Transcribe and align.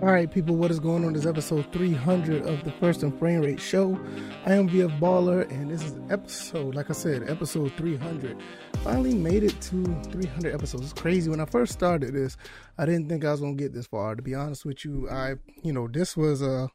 All 0.00 0.12
right, 0.12 0.30
people, 0.30 0.54
what 0.54 0.70
is 0.70 0.78
going 0.78 1.04
on? 1.04 1.14
This 1.14 1.22
is 1.22 1.26
episode 1.26 1.72
300 1.72 2.46
of 2.46 2.62
the 2.62 2.70
First 2.70 3.02
and 3.02 3.18
Frame 3.18 3.40
Rate 3.40 3.60
Show. 3.60 3.98
I 4.46 4.52
am 4.52 4.68
VF 4.68 4.96
Baller, 5.00 5.50
and 5.50 5.68
this 5.68 5.82
is 5.82 5.98
episode, 6.08 6.76
like 6.76 6.88
I 6.88 6.92
said, 6.92 7.28
episode 7.28 7.72
300. 7.72 8.40
Finally 8.84 9.14
made 9.14 9.42
it 9.42 9.60
to 9.62 9.84
300 10.12 10.54
episodes. 10.54 10.84
It's 10.84 10.92
crazy. 10.92 11.28
When 11.28 11.40
I 11.40 11.46
first 11.46 11.72
started 11.72 12.14
this, 12.14 12.36
I 12.78 12.86
didn't 12.86 13.08
think 13.08 13.24
I 13.24 13.32
was 13.32 13.40
going 13.40 13.56
to 13.56 13.62
get 13.64 13.74
this 13.74 13.88
far. 13.88 14.14
To 14.14 14.22
be 14.22 14.36
honest 14.36 14.64
with 14.64 14.84
you, 14.84 15.10
I, 15.10 15.34
you 15.64 15.72
know, 15.72 15.88
this 15.88 16.16
was 16.16 16.42
a 16.42 16.70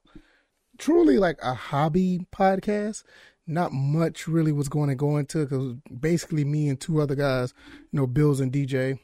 truly 0.78 1.18
like 1.18 1.38
a 1.42 1.54
hobby 1.54 2.28
podcast. 2.36 3.06
Not 3.48 3.72
much 3.72 4.28
really 4.28 4.52
was 4.52 4.68
going 4.68 4.90
to 4.90 4.96
go 4.96 5.16
into 5.16 5.46
because 5.46 5.76
basically 5.98 6.44
me 6.44 6.68
and 6.68 6.78
two 6.78 7.00
other 7.00 7.16
guys, 7.16 7.54
you 7.94 8.02
know, 8.02 8.06
Bills 8.06 8.42
and 8.42 8.52
DJ 8.52 9.00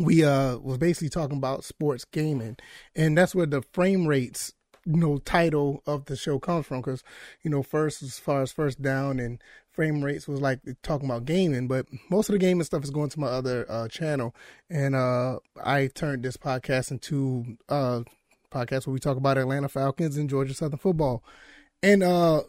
we 0.00 0.24
uh 0.24 0.56
was 0.58 0.78
basically 0.78 1.10
talking 1.10 1.36
about 1.36 1.64
sports 1.64 2.04
gaming. 2.04 2.56
And 2.96 3.16
that's 3.16 3.34
where 3.34 3.46
the 3.46 3.62
frame 3.72 4.06
rates 4.06 4.52
you 4.86 4.96
know 4.96 5.18
title 5.18 5.82
of 5.86 6.06
the 6.06 6.16
show 6.16 6.38
comes 6.38 6.66
from. 6.66 6.80
Because 6.80 7.02
you 7.42 7.50
know 7.50 7.62
first 7.62 8.02
as 8.02 8.18
far 8.18 8.42
as 8.42 8.52
first 8.52 8.80
down 8.80 9.20
and 9.20 9.42
frame 9.70 10.02
rates 10.02 10.26
was 10.26 10.40
like 10.40 10.60
talking 10.82 11.08
about 11.08 11.24
gaming 11.24 11.68
but 11.68 11.86
most 12.10 12.28
of 12.28 12.32
the 12.32 12.38
gaming 12.38 12.64
stuff 12.64 12.82
is 12.82 12.90
going 12.90 13.08
to 13.10 13.20
my 13.20 13.28
other 13.28 13.66
uh 13.68 13.88
channel. 13.88 14.34
And 14.68 14.94
uh 14.94 15.38
i 15.64 15.88
turned 15.88 16.24
this 16.24 16.36
podcast 16.36 16.90
into 16.90 17.56
uh 17.68 18.02
podcast 18.50 18.86
where 18.86 18.94
we 18.94 18.98
talk 19.00 19.16
about 19.16 19.38
atlanta 19.38 19.68
falcons 19.68 20.16
and 20.16 20.28
georgia 20.30 20.54
southern 20.54 20.78
football. 20.78 21.22
And 21.82 22.02
uh 22.02 22.42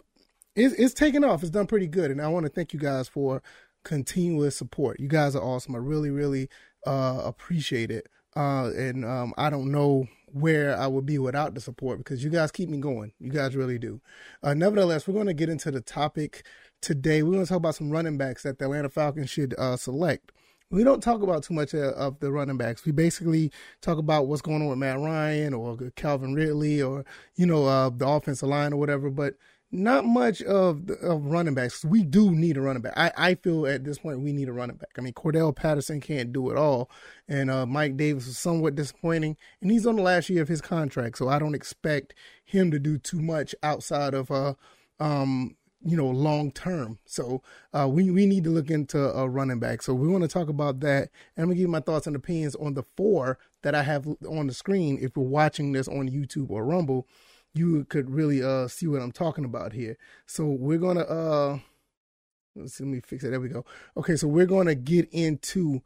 it's, 0.54 0.74
it's 0.76 0.94
taken 0.94 1.24
off. 1.24 1.44
It's 1.44 1.50
done 1.50 1.68
pretty 1.68 1.88
good. 1.88 2.12
And 2.12 2.22
i 2.22 2.28
want 2.28 2.46
to 2.46 2.52
thank 2.52 2.74
you 2.74 2.80
guys 2.80 3.08
for 3.08 3.42
continuous 3.84 4.56
support. 4.56 5.00
You 5.00 5.08
guys 5.08 5.36
are 5.36 5.44
awesome. 5.44 5.76
I 5.76 5.80
really 5.80 6.10
really 6.10 6.50
uh, 6.86 7.22
appreciate 7.24 7.92
it. 7.92 8.08
Uh, 8.36 8.72
and 8.76 9.04
um, 9.04 9.34
I 9.38 9.50
don't 9.50 9.72
know 9.72 10.08
where 10.34 10.78
I 10.78 10.88
would 10.88 11.06
be 11.06 11.18
without 11.18 11.54
the 11.54 11.62
support 11.62 11.98
because 11.98 12.24
you 12.24 12.30
guys 12.30 12.52
keep 12.52 12.70
me 12.70 12.78
going. 12.78 13.12
You 13.20 13.32
guys 13.32 13.56
really 13.56 13.78
do. 13.78 14.02
Uh, 14.42 14.54
nevertheless, 14.54 15.08
we're 15.08 15.14
going 15.14 15.28
to 15.28 15.34
get 15.34 15.50
into 15.50 15.72
the 15.72 15.82
topic 15.82 16.46
today. 16.82 17.24
We're 17.24 17.34
going 17.34 17.46
to 17.46 17.50
talk 17.50 17.58
about 17.58 17.76
some 17.76 17.92
running 17.92 18.18
backs 18.18 18.44
that 18.44 18.60
the 18.60 18.66
Atlanta 18.66 18.90
Falcons 18.90 19.30
should 19.30 19.54
uh, 19.58 19.76
select. 19.76 20.32
We 20.70 20.86
don't 20.86 21.04
talk 21.04 21.22
about 21.22 21.44
too 21.44 21.54
much 21.54 21.76
uh, 21.76 21.92
of 21.98 22.20
the 22.20 22.32
running 22.32 22.56
backs. 22.56 22.86
We 22.86 22.94
basically 22.94 23.52
talk 23.82 23.98
about 23.98 24.28
what's 24.28 24.42
going 24.42 24.62
on 24.62 24.70
with 24.70 24.78
Matt 24.78 25.00
Ryan 25.00 25.54
or 25.54 25.78
Calvin 25.98 26.34
Ridley 26.34 26.82
or 26.82 27.04
you 27.36 27.46
know 27.46 27.66
uh, 27.66 27.90
the 27.90 28.08
offensive 28.08 28.48
line 28.48 28.72
or 28.72 28.78
whatever. 28.78 29.10
But 29.10 29.36
not 29.72 30.06
much 30.06 30.42
of 30.42 30.90
of 30.90 31.26
running 31.26 31.54
backs. 31.54 31.86
We 31.86 32.04
do 32.04 32.32
need 32.32 32.58
a 32.58 32.62
running 32.62 32.82
back. 32.82 32.94
I, 32.98 33.12
I 33.16 33.36
feel 33.36 33.66
at 33.66 33.84
this 33.84 34.00
point 34.00 34.22
we 34.22 34.34
need 34.34 34.50
a 34.50 34.54
running 34.54 34.76
back. 34.76 34.92
I 34.98 35.02
mean, 35.02 35.14
Cordarrelle 35.14 35.56
Patterson 35.56 36.02
can't 36.02 36.34
do 36.34 36.50
it 36.50 36.58
all, 36.58 36.90
and 37.28 37.50
uh, 37.50 37.66
Mike 37.66 37.98
Davis 37.98 38.28
was 38.28 38.38
somewhat 38.38 38.76
disappointing, 38.76 39.38
and 39.62 39.72
he's 39.72 39.88
on 39.88 39.96
the 39.96 40.02
last 40.02 40.30
year 40.30 40.42
of 40.42 40.50
his 40.50 40.62
contract, 40.62 41.18
so 41.18 41.30
I 41.30 41.40
don't 41.40 41.56
expect 41.56 42.14
him 42.44 42.72
to 42.72 42.80
do 42.80 42.98
too 42.98 43.22
much 43.22 43.56
outside 43.64 44.14
of 44.14 44.30
uh 44.30 44.54
um 45.00 45.56
you 45.84 45.98
know 45.98 46.08
long 46.08 46.52
term. 46.52 47.00
So 47.06 47.42
uh, 47.74 47.88
we 47.90 48.12
we 48.12 48.26
need 48.26 48.44
to 48.44 48.50
look 48.50 48.70
into 48.70 49.00
a 49.00 49.28
running 49.28 49.60
back. 49.60 49.82
So 49.82 49.94
we 49.94 50.08
want 50.08 50.24
to 50.24 50.28
talk 50.28 50.50
about 50.50 50.82
that, 50.82 51.10
and 51.36 51.44
I'm 51.44 51.46
gonna 51.46 51.56
give 51.56 51.62
you 51.62 51.68
my 51.70 51.80
thoughts 51.80 52.08
and 52.08 52.16
opinions 52.16 52.56
on 52.56 52.74
the 52.74 52.84
four 52.98 53.40
that 53.64 53.76
I 53.76 53.84
have 53.84 54.08
on 54.30 54.48
the 54.48 54.54
screen. 54.54 54.98
If 55.02 55.12
you're 55.16 55.26
watching 55.26 55.72
this 55.72 55.88
on 55.88 56.10
YouTube 56.10 56.50
or 56.50 56.66
Rumble 56.66 57.08
you 57.54 57.86
could 57.86 58.10
really 58.10 58.44
uh 58.44 58.68
see 58.68 58.88
what 58.88 59.02
I'm 59.02 59.12
talking 59.12 59.46
about 59.46 59.74
here. 59.74 59.98
So 60.26 60.46
we're 60.46 60.78
gonna 60.78 61.02
uh 61.02 61.60
let's 62.56 62.76
see, 62.76 62.84
let 62.84 62.92
me 62.92 63.02
fix 63.02 63.24
it. 63.24 63.32
There 63.32 63.40
we 63.40 63.50
go. 63.50 63.66
Okay, 63.98 64.16
so 64.16 64.28
we're 64.28 64.46
gonna 64.46 64.76
get 64.76 65.10
into 65.12 65.82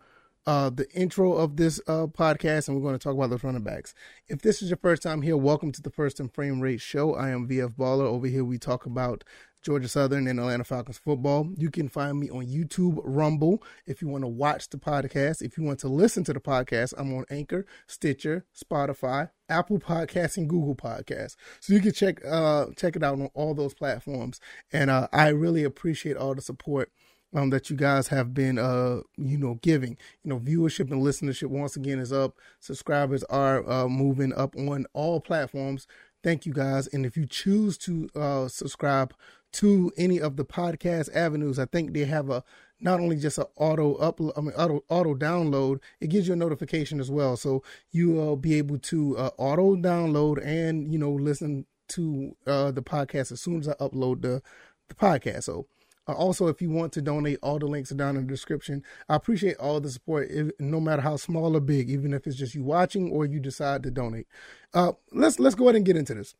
uh 0.46 0.70
the 0.70 0.90
intro 0.92 1.34
of 1.34 1.58
this 1.58 1.80
uh 1.88 2.08
podcast 2.08 2.68
and 2.68 2.78
we're 2.78 2.84
going 2.84 2.98
to 2.98 3.04
talk 3.04 3.16
about 3.16 3.30
those 3.30 3.44
running 3.44 3.64
backs. 3.64 3.94
If 4.28 4.42
this 4.42 4.62
is 4.62 4.70
your 4.70 4.78
first 4.78 5.02
time 5.02 5.22
here, 5.22 5.38
welcome 5.38 5.72
to 5.72 5.82
the 5.82 5.90
First 5.90 6.20
and 6.20 6.32
Frame 6.32 6.62
Rate 6.62 6.82
Show. 6.82 7.16
I 7.16 7.30
am 7.30 7.48
VF 7.48 7.76
Baller. 7.76 8.06
Over 8.06 8.28
here 8.28 8.44
we 8.44 8.60
talk 8.60 8.86
about 8.86 9.24
Georgia 9.66 9.88
Southern 9.88 10.28
and 10.28 10.40
Atlanta 10.40 10.64
Falcons 10.64 11.00
football. 11.00 11.50
You 11.58 11.72
can 11.72 11.90
find 11.90 12.20
me 12.20 12.30
on 12.30 12.46
YouTube, 12.46 13.02
Rumble, 13.04 13.64
if 13.88 14.00
you 14.00 14.08
want 14.08 14.24
to 14.24 14.28
watch 14.28 14.70
the 14.70 14.78
podcast. 14.78 15.42
If 15.42 15.58
you 15.58 15.64
want 15.64 15.80
to 15.80 15.88
listen 15.88 16.24
to 16.26 16.34
the 16.34 16.40
podcast, 16.40 16.94
I'm 17.00 17.12
on 17.16 17.26
Anchor, 17.32 17.66
Stitcher, 17.88 18.46
Spotify, 18.56 19.32
Apple 19.50 19.80
Podcasts, 19.80 20.38
and 20.38 20.48
Google 20.48 20.76
Podcasts. 20.76 21.36
So 21.62 21.74
you 21.74 21.80
can 21.80 21.94
check 21.94 22.24
uh 22.24 22.68
check 22.78 22.96
it 22.96 23.02
out 23.02 23.20
on 23.20 23.32
all 23.34 23.56
those 23.56 23.74
platforms. 23.74 24.40
And 24.72 24.92
uh, 24.92 25.08
I 25.12 25.30
really 25.30 25.64
appreciate 25.64 26.16
all 26.16 26.36
the 26.36 26.42
support. 26.42 26.92
Um, 27.34 27.50
that 27.50 27.70
you 27.70 27.76
guys 27.76 28.08
have 28.10 28.34
been, 28.34 28.58
uh, 28.58 29.02
you 29.18 29.38
know, 29.38 29.56
giving. 29.62 29.98
You 30.24 30.30
know, 30.30 30.40
viewership 30.40 30.90
and 30.92 31.04
listenership 31.04 31.48
once 31.48 31.76
again 31.76 32.00
is 32.00 32.14
up. 32.14 32.38
Subscribers 32.62 33.26
are 33.26 33.70
uh, 33.70 33.90
moving 33.90 34.32
up 34.32 34.56
on 34.56 34.86
all 34.94 35.20
platforms. 35.20 35.86
Thank 36.24 36.46
you 36.46 36.54
guys. 36.54 36.88
And 36.88 37.06
if 37.06 37.18
you 37.18 37.26
choose 37.26 37.78
to 37.80 38.10
uh, 38.16 38.48
subscribe 38.48 39.14
to 39.56 39.92
any 39.98 40.20
of 40.20 40.36
the 40.36 40.46
podcast 40.46 41.14
avenues. 41.16 41.60
I 41.60 41.66
think 41.66 41.94
they 41.94 42.06
have 42.06 42.30
a 42.30 42.44
not 42.82 43.00
only 43.00 43.16
just 43.16 43.38
an 43.38 43.46
auto 43.56 43.96
upload, 43.98 44.34
I 44.38 44.42
mean 44.42 44.52
auto 44.52 44.84
auto 44.90 45.16
download. 45.16 45.80
It 46.02 46.10
gives 46.10 46.28
you 46.28 46.34
a 46.34 46.38
notification 46.38 47.00
as 47.00 47.10
well, 47.10 47.38
so 47.38 47.64
you 47.92 48.12
will 48.12 48.36
be 48.36 48.56
able 48.56 48.80
to 48.80 49.18
uh, 49.18 49.30
auto 49.38 49.76
download 49.76 50.46
and 50.46 50.92
you 50.92 51.00
know 51.00 51.12
listen 51.12 51.66
to 51.90 52.36
uh, 52.46 52.72
the 52.72 52.82
podcast 52.84 53.32
as 53.32 53.42
soon 53.42 53.62
as 53.62 53.70
I 53.70 53.74
upload 53.74 54.22
the 54.22 54.42
the 54.90 54.96
podcast. 54.96 55.44
So. 55.44 55.68
Uh, 56.08 56.14
also, 56.14 56.46
if 56.46 56.62
you 56.62 56.70
want 56.70 56.94
to 56.94 57.02
donate, 57.02 57.40
all 57.42 57.58
the 57.58 57.66
links 57.66 57.92
are 57.92 57.96
down 57.96 58.16
in 58.16 58.28
the 58.28 58.32
description. 58.32 58.84
I 59.10 59.16
appreciate 59.16 59.58
all 59.58 59.82
the 59.82 59.90
support, 59.90 60.28
if, 60.30 60.52
no 60.60 60.80
matter 60.80 61.02
how 61.02 61.16
small 61.16 61.58
or 61.58 61.60
big, 61.60 61.90
even 61.90 62.14
if 62.14 62.28
it's 62.28 62.36
just 62.36 62.54
you 62.54 62.64
watching 62.64 63.10
or 63.10 63.26
you 63.26 63.40
decide 63.40 63.82
to 63.82 63.90
donate. 63.90 64.28
Uh, 64.72 64.92
let's 65.12 65.40
let's 65.40 65.56
go 65.56 65.64
ahead 65.66 65.78
and 65.78 65.84
get 65.84 65.98
into 65.98 66.14
this. 66.14 66.36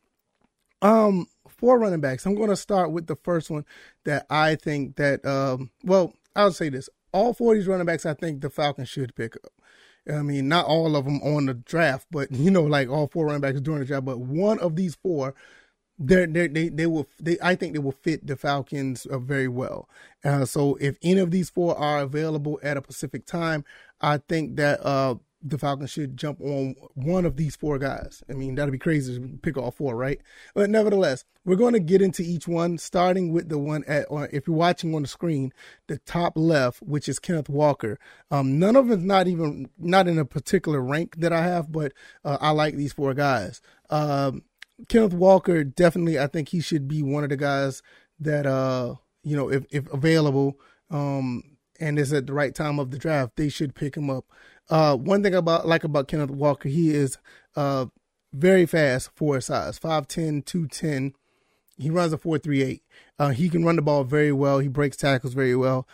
Um, 0.86 1.26
four 1.48 1.78
running 1.80 2.00
backs. 2.00 2.26
I'm 2.26 2.36
going 2.36 2.50
to 2.50 2.56
start 2.56 2.92
with 2.92 3.08
the 3.08 3.16
first 3.16 3.50
one 3.50 3.64
that 4.04 4.24
I 4.30 4.54
think 4.54 4.96
that, 4.96 5.24
um, 5.26 5.70
well, 5.82 6.12
I'll 6.36 6.52
say 6.52 6.68
this. 6.68 6.88
All 7.12 7.34
four 7.34 7.54
of 7.54 7.58
these 7.58 7.66
running 7.66 7.86
backs, 7.86 8.06
I 8.06 8.14
think 8.14 8.40
the 8.40 8.50
Falcons 8.50 8.88
should 8.88 9.14
pick 9.16 9.34
up. 9.36 9.52
I 10.08 10.22
mean, 10.22 10.48
not 10.48 10.66
all 10.66 10.94
of 10.94 11.04
them 11.04 11.20
on 11.22 11.46
the 11.46 11.54
draft, 11.54 12.06
but 12.12 12.30
you 12.30 12.52
know, 12.52 12.62
like 12.62 12.88
all 12.88 13.08
four 13.08 13.26
running 13.26 13.40
backs 13.40 13.60
during 13.60 13.80
the 13.80 13.86
draft, 13.86 14.04
but 14.04 14.20
one 14.20 14.60
of 14.60 14.76
these 14.76 14.94
four, 14.94 15.34
they 15.98 16.26
they 16.26 16.46
they 16.46 16.68
they 16.68 16.86
will 16.86 17.08
they 17.18 17.38
I 17.42 17.54
think 17.56 17.72
they 17.72 17.78
will 17.78 17.90
fit 17.90 18.26
the 18.26 18.36
Falcons 18.36 19.06
uh, 19.06 19.18
very 19.18 19.48
well. 19.48 19.88
Uh, 20.22 20.44
so 20.44 20.76
if 20.78 20.98
any 21.02 21.20
of 21.20 21.30
these 21.30 21.48
four 21.48 21.76
are 21.76 22.00
available 22.00 22.60
at 22.62 22.76
a 22.76 22.82
specific 22.82 23.26
time, 23.26 23.64
I 24.00 24.18
think 24.18 24.56
that 24.56 24.84
uh 24.84 25.16
the 25.48 25.58
Falcons 25.58 25.90
should 25.90 26.16
jump 26.16 26.40
on 26.40 26.74
one 26.94 27.24
of 27.24 27.36
these 27.36 27.54
four 27.54 27.78
guys. 27.78 28.22
I 28.28 28.32
mean, 28.32 28.54
that'd 28.54 28.72
be 28.72 28.78
crazy 28.78 29.18
to 29.18 29.38
pick 29.42 29.56
all 29.56 29.70
four, 29.70 29.94
right? 29.94 30.20
But 30.54 30.70
nevertheless, 30.70 31.24
we're 31.44 31.56
going 31.56 31.74
to 31.74 31.80
get 31.80 32.02
into 32.02 32.22
each 32.22 32.48
one, 32.48 32.78
starting 32.78 33.32
with 33.32 33.48
the 33.48 33.58
one 33.58 33.84
at, 33.86 34.06
or 34.10 34.28
if 34.32 34.48
you're 34.48 34.56
watching 34.56 34.94
on 34.94 35.02
the 35.02 35.08
screen, 35.08 35.52
the 35.86 35.98
top 35.98 36.32
left, 36.36 36.82
which 36.82 37.08
is 37.08 37.18
Kenneth 37.18 37.48
Walker. 37.48 37.98
Um, 38.30 38.58
none 38.58 38.74
of 38.74 38.90
it's 38.90 39.02
not 39.02 39.28
even, 39.28 39.70
not 39.78 40.08
in 40.08 40.18
a 40.18 40.24
particular 40.24 40.80
rank 40.80 41.16
that 41.18 41.32
I 41.32 41.42
have, 41.42 41.70
but 41.70 41.92
uh, 42.24 42.38
I 42.40 42.50
like 42.50 42.74
these 42.74 42.92
four 42.92 43.14
guys. 43.14 43.60
Um, 43.88 44.42
Kenneth 44.88 45.14
Walker, 45.14 45.62
definitely, 45.62 46.18
I 46.18 46.26
think 46.26 46.48
he 46.48 46.60
should 46.60 46.88
be 46.88 47.02
one 47.02 47.22
of 47.22 47.30
the 47.30 47.36
guys 47.36 47.82
that, 48.18 48.46
uh, 48.46 48.96
you 49.22 49.36
know, 49.36 49.50
if, 49.50 49.64
if 49.70 49.92
available, 49.92 50.58
um, 50.90 51.42
and 51.78 51.98
is 51.98 52.12
at 52.12 52.26
the 52.26 52.32
right 52.32 52.54
time 52.54 52.78
of 52.78 52.90
the 52.90 52.98
draft, 52.98 53.36
they 53.36 53.48
should 53.48 53.74
pick 53.74 53.96
him 53.96 54.08
up. 54.08 54.24
Uh, 54.68 54.96
one 54.96 55.22
thing 55.22 55.34
about 55.34 55.66
like 55.66 55.84
about 55.84 56.08
Kenneth 56.08 56.30
Walker, 56.30 56.68
he 56.68 56.94
is 56.94 57.18
uh 57.54 57.86
very 58.32 58.66
fast 58.66 59.10
for 59.14 59.36
his 59.36 59.46
size, 59.46 59.78
5'10", 59.78 60.44
210. 60.44 61.14
He 61.78 61.90
runs 61.90 62.12
a 62.12 62.18
4.38. 62.18 62.80
Uh, 63.18 63.28
he 63.30 63.48
can 63.48 63.64
run 63.64 63.76
the 63.76 63.82
ball 63.82 64.04
very 64.04 64.32
well. 64.32 64.58
He 64.58 64.68
breaks 64.68 64.96
tackles 64.96 65.34
very 65.34 65.56
well. 65.56 65.86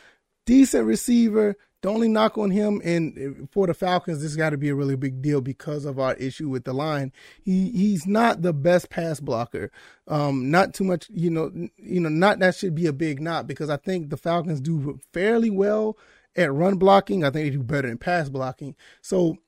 Decent 0.47 0.87
receiver. 0.87 1.57
The 1.83 1.89
only 1.89 2.07
knock 2.07 2.39
on 2.39 2.53
him 2.53 2.81
and 2.85 3.49
for 3.51 3.67
the 3.67 3.75
Falcons, 3.75 4.23
this 4.23 4.37
got 4.37 4.51
to 4.51 4.57
be 4.57 4.69
a 4.69 4.75
really 4.75 4.95
big 4.95 5.21
deal 5.21 5.41
because 5.41 5.85
of 5.85 5.99
our 5.99 6.15
issue 6.15 6.49
with 6.49 6.63
the 6.63 6.73
line. 6.73 7.11
He 7.43 7.71
he's 7.73 8.07
not 8.07 8.43
the 8.43 8.53
best 8.53 8.89
pass 8.89 9.19
blocker. 9.19 9.73
Um, 10.07 10.49
not 10.49 10.75
too 10.75 10.85
much, 10.85 11.11
you 11.13 11.29
know, 11.29 11.51
you 11.77 11.99
know, 11.99 12.09
not 12.09 12.39
that 12.39 12.55
should 12.55 12.77
be 12.77 12.87
a 12.87 12.93
big 12.93 13.21
knock 13.21 13.49
because 13.49 13.69
I 13.69 13.79
think 13.79 14.11
the 14.11 14.17
Falcons 14.17 14.61
do 14.61 15.01
fairly 15.13 15.51
well 15.51 15.97
at 16.37 16.53
run 16.53 16.77
blocking. 16.77 17.25
I 17.25 17.31
think 17.31 17.47
they 17.47 17.51
do 17.51 17.63
better 17.63 17.89
in 17.89 17.99
pass 17.99 18.29
blocking. 18.29 18.75
So, 19.01 19.39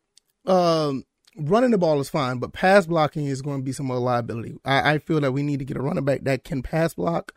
um, 0.46 1.04
running 1.36 1.70
the 1.70 1.78
ball 1.78 2.00
is 2.00 2.08
fine, 2.08 2.38
but 2.38 2.52
pass 2.52 2.86
blocking 2.86 3.26
is 3.26 3.42
going 3.42 3.58
to 3.58 3.64
be 3.64 3.72
some 3.72 3.90
of 3.90 4.00
liability. 4.02 4.54
I, 4.64 4.94
I, 4.94 4.98
feel 4.98 5.20
that 5.20 5.32
we 5.32 5.42
need 5.42 5.58
to 5.58 5.64
get 5.64 5.76
a 5.76 5.82
running 5.82 6.04
back 6.04 6.22
that 6.24 6.44
can 6.44 6.62
pass 6.62 6.94
block. 6.94 7.32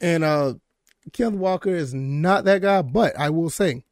And 0.00 0.24
uh, 0.24 0.54
Kenneth 1.12 1.38
Walker 1.38 1.70
is 1.70 1.94
not 1.94 2.44
that 2.44 2.62
guy, 2.62 2.82
but 2.82 3.18
I 3.18 3.30
will 3.30 3.50
say, 3.50 3.84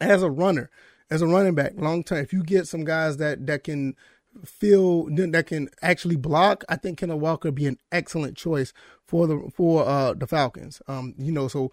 as 0.00 0.22
a 0.22 0.30
runner, 0.30 0.70
as 1.10 1.22
a 1.22 1.26
running 1.26 1.54
back, 1.54 1.72
long 1.76 2.04
term, 2.04 2.18
if 2.18 2.32
you 2.32 2.42
get 2.42 2.68
some 2.68 2.84
guys 2.84 3.16
that 3.16 3.46
that 3.46 3.64
can 3.64 3.96
feel 4.44 5.06
that 5.06 5.46
can 5.46 5.68
actually 5.82 6.16
block, 6.16 6.64
I 6.68 6.76
think 6.76 6.98
Kenneth 6.98 7.18
Walker 7.18 7.50
be 7.50 7.66
an 7.66 7.78
excellent 7.90 8.36
choice 8.36 8.72
for 9.04 9.26
the 9.26 9.50
for 9.54 9.86
uh 9.86 10.14
the 10.14 10.26
Falcons. 10.26 10.82
Um, 10.86 11.14
you 11.18 11.32
know, 11.32 11.48
so 11.48 11.72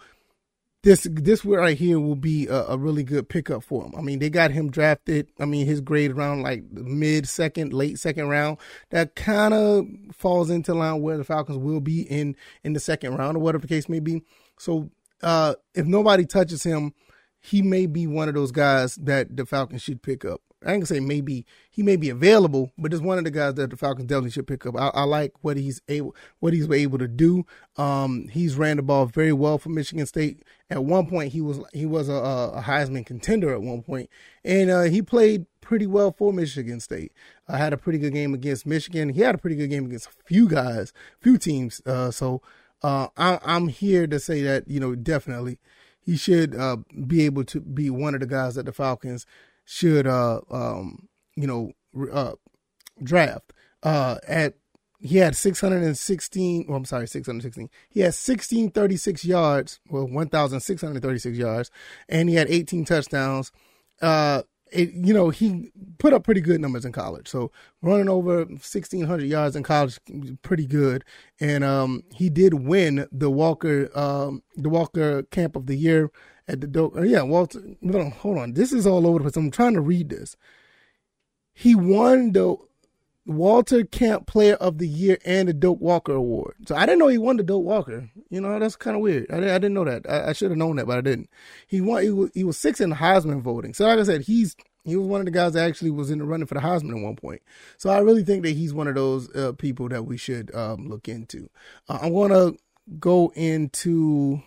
this 0.85 1.07
this 1.11 1.43
right 1.43 1.75
here 1.75 1.99
will 1.99 2.15
be 2.15 2.45
a, 2.45 2.63
a, 2.67 2.77
really 2.77 3.03
good 3.03 3.27
pickup 3.27 3.63
for 3.63 3.83
him. 3.83 3.93
I 3.97 4.01
mean, 4.01 4.19
they 4.19 4.29
got 4.29 4.51
him 4.51 4.69
drafted. 4.69 5.27
I 5.39 5.45
mean, 5.45 5.65
his 5.65 5.81
grade 5.81 6.11
around 6.11 6.43
like 6.43 6.63
mid 6.71 7.27
second, 7.27 7.73
late 7.73 7.97
second 7.97 8.29
round. 8.29 8.59
That 8.91 9.15
kind 9.15 9.55
of 9.55 9.87
falls 10.13 10.51
into 10.51 10.75
line 10.75 11.01
where 11.01 11.17
the 11.17 11.23
Falcons 11.23 11.57
will 11.57 11.79
be 11.79 12.03
in 12.03 12.35
in 12.63 12.73
the 12.73 12.79
second 12.79 13.15
round 13.15 13.35
or 13.35 13.39
whatever 13.39 13.63
the 13.63 13.67
case 13.67 13.89
may 13.89 13.99
be. 13.99 14.21
So, 14.59 14.91
uh, 15.23 15.55
if 15.73 15.87
nobody 15.87 16.23
touches 16.23 16.61
him, 16.61 16.93
he 17.41 17.63
may 17.63 17.87
be 17.87 18.05
one 18.05 18.29
of 18.29 18.35
those 18.35 18.51
guys 18.51 18.93
that 18.97 19.35
the 19.35 19.47
Falcons 19.47 19.81
should 19.81 20.03
pick 20.03 20.23
up. 20.23 20.41
I 20.65 20.71
ain't 20.71 20.81
gonna 20.81 20.85
say 20.87 20.99
maybe 20.99 21.45
he 21.69 21.83
may 21.83 21.95
be 21.95 22.09
available, 22.09 22.71
but 22.77 22.91
it's 22.91 23.01
one 23.01 23.17
of 23.17 23.23
the 23.23 23.31
guys 23.31 23.53
that 23.55 23.69
the 23.69 23.77
Falcons 23.77 24.07
definitely 24.07 24.31
should 24.31 24.47
pick 24.47 24.65
up. 24.65 24.75
I, 24.75 24.87
I 24.87 25.03
like 25.03 25.33
what 25.41 25.57
he's 25.57 25.81
able 25.87 26.15
what 26.39 26.53
he's 26.53 26.69
able 26.69 26.97
to 26.97 27.07
do. 27.07 27.45
Um, 27.77 28.27
he's 28.29 28.55
ran 28.55 28.77
the 28.77 28.83
ball 28.83 29.05
very 29.05 29.33
well 29.33 29.57
for 29.57 29.69
Michigan 29.69 30.05
State. 30.05 30.43
At 30.69 30.83
one 30.83 31.07
point, 31.07 31.33
he 31.33 31.41
was 31.41 31.59
he 31.73 31.85
was 31.85 32.09
a, 32.09 32.13
a 32.13 32.63
Heisman 32.65 33.05
contender 33.05 33.53
at 33.53 33.61
one 33.61 33.83
point, 33.83 34.09
and 34.43 34.69
uh, 34.69 34.83
he 34.83 35.01
played 35.01 35.45
pretty 35.61 35.87
well 35.87 36.11
for 36.11 36.33
Michigan 36.33 36.79
State. 36.79 37.11
I 37.47 37.53
uh, 37.53 37.57
had 37.57 37.73
a 37.73 37.77
pretty 37.77 37.99
good 37.99 38.13
game 38.13 38.33
against 38.33 38.65
Michigan. 38.65 39.09
He 39.09 39.21
had 39.21 39.35
a 39.35 39.39
pretty 39.39 39.55
good 39.55 39.69
game 39.69 39.85
against 39.85 40.07
a 40.07 40.23
few 40.25 40.47
guys, 40.47 40.93
few 41.19 41.37
teams. 41.37 41.81
Uh, 41.85 42.11
so 42.11 42.41
uh, 42.81 43.07
I, 43.17 43.39
I'm 43.43 43.67
here 43.67 44.07
to 44.07 44.19
say 44.19 44.41
that 44.43 44.67
you 44.67 44.79
know 44.79 44.95
definitely 44.95 45.59
he 46.05 46.15
should 46.17 46.55
uh, 46.55 46.77
be 47.07 47.25
able 47.25 47.43
to 47.45 47.59
be 47.59 47.89
one 47.89 48.13
of 48.13 48.19
the 48.19 48.27
guys 48.27 48.55
that 48.55 48.65
the 48.65 48.71
Falcons 48.71 49.25
should 49.65 50.07
uh 50.07 50.41
um 50.49 51.07
you 51.35 51.47
know 51.47 51.71
uh 52.11 52.33
draft. 53.03 53.53
Uh 53.83 54.17
at 54.27 54.55
he 55.01 55.17
had 55.17 55.35
616 55.35 56.65
well 56.67 56.77
i'm 56.77 56.85
sorry 56.85 57.07
616 57.07 57.69
he 57.89 57.99
had 57.99 58.07
1636 58.07 59.25
yards 59.25 59.79
well 59.89 60.07
1636 60.07 61.37
yards 61.37 61.69
and 62.09 62.29
he 62.29 62.35
had 62.35 62.49
18 62.49 62.85
touchdowns. 62.85 63.51
Uh 64.01 64.43
it, 64.75 64.91
you 64.93 65.13
know 65.13 65.29
he 65.29 65.71
put 65.97 66.13
up 66.13 66.23
pretty 66.23 66.41
good 66.41 66.61
numbers 66.61 66.85
in 66.85 66.91
college 66.91 67.27
so 67.27 67.51
running 67.81 68.09
over 68.09 68.45
1600 68.45 69.25
yards 69.25 69.55
in 69.55 69.63
college 69.63 69.99
pretty 70.41 70.65
good 70.65 71.03
and 71.39 71.63
um 71.63 72.03
he 72.13 72.29
did 72.29 72.53
win 72.53 73.07
the 73.11 73.29
walker 73.29 73.89
um 73.97 74.43
the 74.55 74.69
walker 74.69 75.23
camp 75.23 75.55
of 75.55 75.65
the 75.65 75.75
year 75.75 76.11
at 76.47 76.61
the. 76.61 76.91
Uh, 76.95 77.01
yeah, 77.01 77.21
Walter. 77.21 77.61
Hold 78.19 78.37
on. 78.37 78.53
This 78.53 78.71
is 78.71 78.85
all 78.85 79.07
over 79.07 79.19
the 79.19 79.23
place. 79.23 79.35
I'm 79.35 79.51
trying 79.51 79.73
to 79.73 79.81
read 79.81 80.09
this. 80.09 80.35
He 81.53 81.75
won 81.75 82.31
the 82.33 82.55
Walter 83.25 83.83
Camp 83.83 84.27
Player 84.27 84.53
of 84.55 84.77
the 84.77 84.87
Year 84.87 85.17
and 85.25 85.49
the 85.49 85.53
Doak 85.53 85.81
Walker 85.81 86.13
Award. 86.13 86.55
So 86.67 86.75
I 86.75 86.85
didn't 86.85 86.99
know 86.99 87.07
he 87.07 87.17
won 87.17 87.37
the 87.37 87.43
Doak 87.43 87.63
Walker. 87.63 88.09
You 88.29 88.39
know, 88.39 88.57
that's 88.59 88.75
kind 88.75 88.95
of 88.95 89.01
weird. 89.01 89.25
I, 89.31 89.37
I, 89.37 89.39
didn't 89.39 89.73
know 89.73 89.85
that. 89.85 90.05
I, 90.07 90.29
I 90.29 90.33
should 90.33 90.51
have 90.51 90.57
known 90.57 90.75
that, 90.75 90.85
but 90.85 90.99
I 90.99 91.01
didn't. 91.01 91.29
He 91.67 91.81
won. 91.81 92.03
He 92.03 92.11
was, 92.11 92.31
he 92.33 92.43
was 92.43 92.57
six 92.57 92.79
in 92.79 92.91
the 92.91 92.95
Heisman 92.95 93.41
voting. 93.41 93.73
So 93.73 93.87
like 93.87 93.99
I 93.99 94.03
said, 94.03 94.21
he's 94.21 94.55
he 94.83 94.95
was 94.95 95.07
one 95.07 95.21
of 95.21 95.25
the 95.25 95.31
guys 95.31 95.53
that 95.53 95.67
actually 95.67 95.89
was 95.89 96.11
in 96.11 96.19
the 96.19 96.25
running 96.25 96.45
for 96.45 96.53
the 96.53 96.59
Heisman 96.59 96.95
at 96.95 97.03
one 97.03 97.15
point. 97.15 97.41
So 97.77 97.89
I 97.89 97.99
really 97.99 98.23
think 98.23 98.43
that 98.43 98.51
he's 98.51 98.73
one 98.73 98.87
of 98.87 98.93
those 98.93 99.35
uh, 99.35 99.53
people 99.53 99.89
that 99.89 100.05
we 100.05 100.17
should 100.17 100.53
um, 100.53 100.87
look 100.87 101.09
into. 101.09 101.49
Uh, 101.89 101.99
I'm 102.03 102.13
to 102.29 102.55
go 102.99 103.33
into 103.35 104.43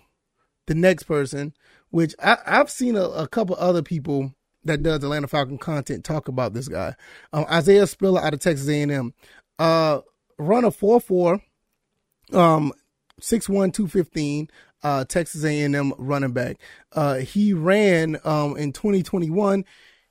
the 0.69 0.75
next 0.75 1.05
person, 1.05 1.55
which 1.91 2.15
I, 2.23 2.39
have 2.47 2.71
seen 2.71 2.95
a, 2.95 3.03
a, 3.03 3.27
couple 3.27 3.57
other 3.59 3.83
people 3.83 4.33
that 4.65 4.83
does 4.83 5.03
Atlanta 5.03 5.29
Falcon 5.29 5.59
content 5.59 6.05
talk 6.05 6.29
about 6.29 6.55
this 6.55 6.69
guy. 6.69 6.95
Um, 7.33 7.47
Isaiah 7.51 7.87
Spiller 7.87 8.21
out 8.21 8.35
of 8.35 8.41
Texas 8.41 8.69
A&M, 8.69 9.15
uh, 9.59 10.01
run 10.39 10.65
a 10.65 10.71
four 10.71 11.01
four, 11.01 11.43
um, 12.33 12.73
six 13.21 13.49
one 13.49 13.73
two 13.73 13.89
fifteen. 13.89 14.49
Uh, 14.83 15.05
Texas 15.05 15.45
A&M 15.45 15.93
running 15.99 16.31
back. 16.31 16.57
Uh, 16.93 17.17
he 17.17 17.53
ran 17.53 18.17
um, 18.25 18.57
in 18.57 18.73
2021. 18.73 19.65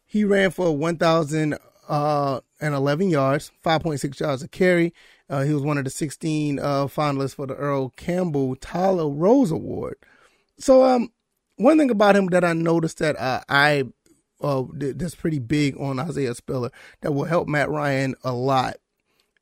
He 0.05 0.25
ran 0.25 0.51
for 0.51 0.75
1,011 0.75 1.61
uh, 1.89 2.41
yards, 3.09 3.51
5.6 3.63 4.19
yards 4.19 4.43
a 4.43 4.47
carry. 4.49 4.93
Uh, 5.29 5.43
he 5.43 5.53
was 5.53 5.63
one 5.63 5.77
of 5.77 5.85
the 5.85 5.89
16 5.89 6.59
uh, 6.59 6.87
finalists 6.87 7.35
for 7.35 7.47
the 7.47 7.55
Earl 7.55 7.89
Campbell 7.95 8.55
Tyler 8.57 9.09
Rose 9.09 9.51
Award. 9.51 9.95
So, 10.59 10.83
um, 10.83 11.11
one 11.55 11.77
thing 11.77 11.89
about 11.89 12.15
him 12.15 12.27
that 12.27 12.43
I 12.43 12.53
noticed 12.53 12.99
that 12.99 13.15
I 13.19 13.83
uh, 14.41 14.63
that's 14.73 15.15
pretty 15.15 15.39
big 15.39 15.79
on 15.79 15.99
Isaiah 15.99 16.35
Spiller 16.35 16.71
that 17.01 17.13
will 17.13 17.25
help 17.25 17.47
Matt 17.47 17.69
Ryan 17.69 18.15
a 18.23 18.33
lot 18.33 18.77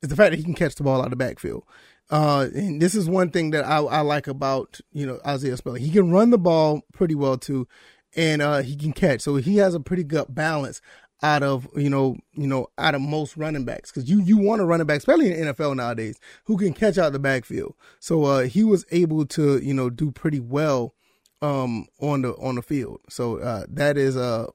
is 0.02 0.08
the 0.08 0.16
fact 0.16 0.32
that 0.32 0.38
he 0.38 0.44
can 0.44 0.54
catch 0.54 0.74
the 0.74 0.82
ball 0.82 1.00
out 1.00 1.06
of 1.06 1.10
the 1.10 1.16
backfield. 1.16 1.64
Uh, 2.10 2.48
and 2.54 2.80
this 2.80 2.94
is 2.94 3.08
one 3.08 3.30
thing 3.30 3.50
that 3.50 3.64
I, 3.64 3.78
I, 3.78 4.00
like 4.00 4.28
about 4.28 4.80
you 4.92 5.06
know 5.06 5.18
Isaiah 5.26 5.56
Spiller. 5.56 5.78
He 5.78 5.90
can 5.90 6.12
run 6.12 6.30
the 6.30 6.38
ball 6.38 6.82
pretty 6.92 7.16
well 7.16 7.36
too, 7.36 7.66
and 8.14 8.40
uh, 8.40 8.62
he 8.62 8.76
can 8.76 8.92
catch. 8.92 9.22
So 9.22 9.36
he 9.36 9.56
has 9.56 9.74
a 9.74 9.80
pretty 9.80 10.04
good 10.04 10.26
balance 10.28 10.80
out 11.22 11.42
of 11.42 11.66
you 11.74 11.90
know 11.90 12.16
you 12.34 12.46
know 12.46 12.68
out 12.78 12.94
of 12.94 13.00
most 13.00 13.36
running 13.36 13.64
backs 13.64 13.90
because 13.90 14.08
you 14.08 14.20
you 14.20 14.38
want 14.38 14.60
a 14.60 14.64
running 14.64 14.86
back, 14.86 14.98
especially 14.98 15.32
in 15.32 15.46
the 15.46 15.52
NFL 15.52 15.74
nowadays, 15.74 16.20
who 16.44 16.56
can 16.56 16.72
catch 16.72 16.96
out 16.96 17.12
the 17.12 17.18
backfield. 17.18 17.74
So 17.98 18.24
uh, 18.24 18.42
he 18.42 18.62
was 18.62 18.84
able 18.92 19.26
to 19.26 19.58
you 19.58 19.74
know 19.74 19.90
do 19.90 20.12
pretty 20.12 20.40
well 20.40 20.94
um 21.42 21.86
on 22.00 22.22
the 22.22 22.34
on 22.34 22.54
the 22.54 22.62
field. 22.62 23.00
So 23.08 23.38
uh, 23.38 23.66
that 23.68 23.98
is 23.98 24.14
a 24.14 24.46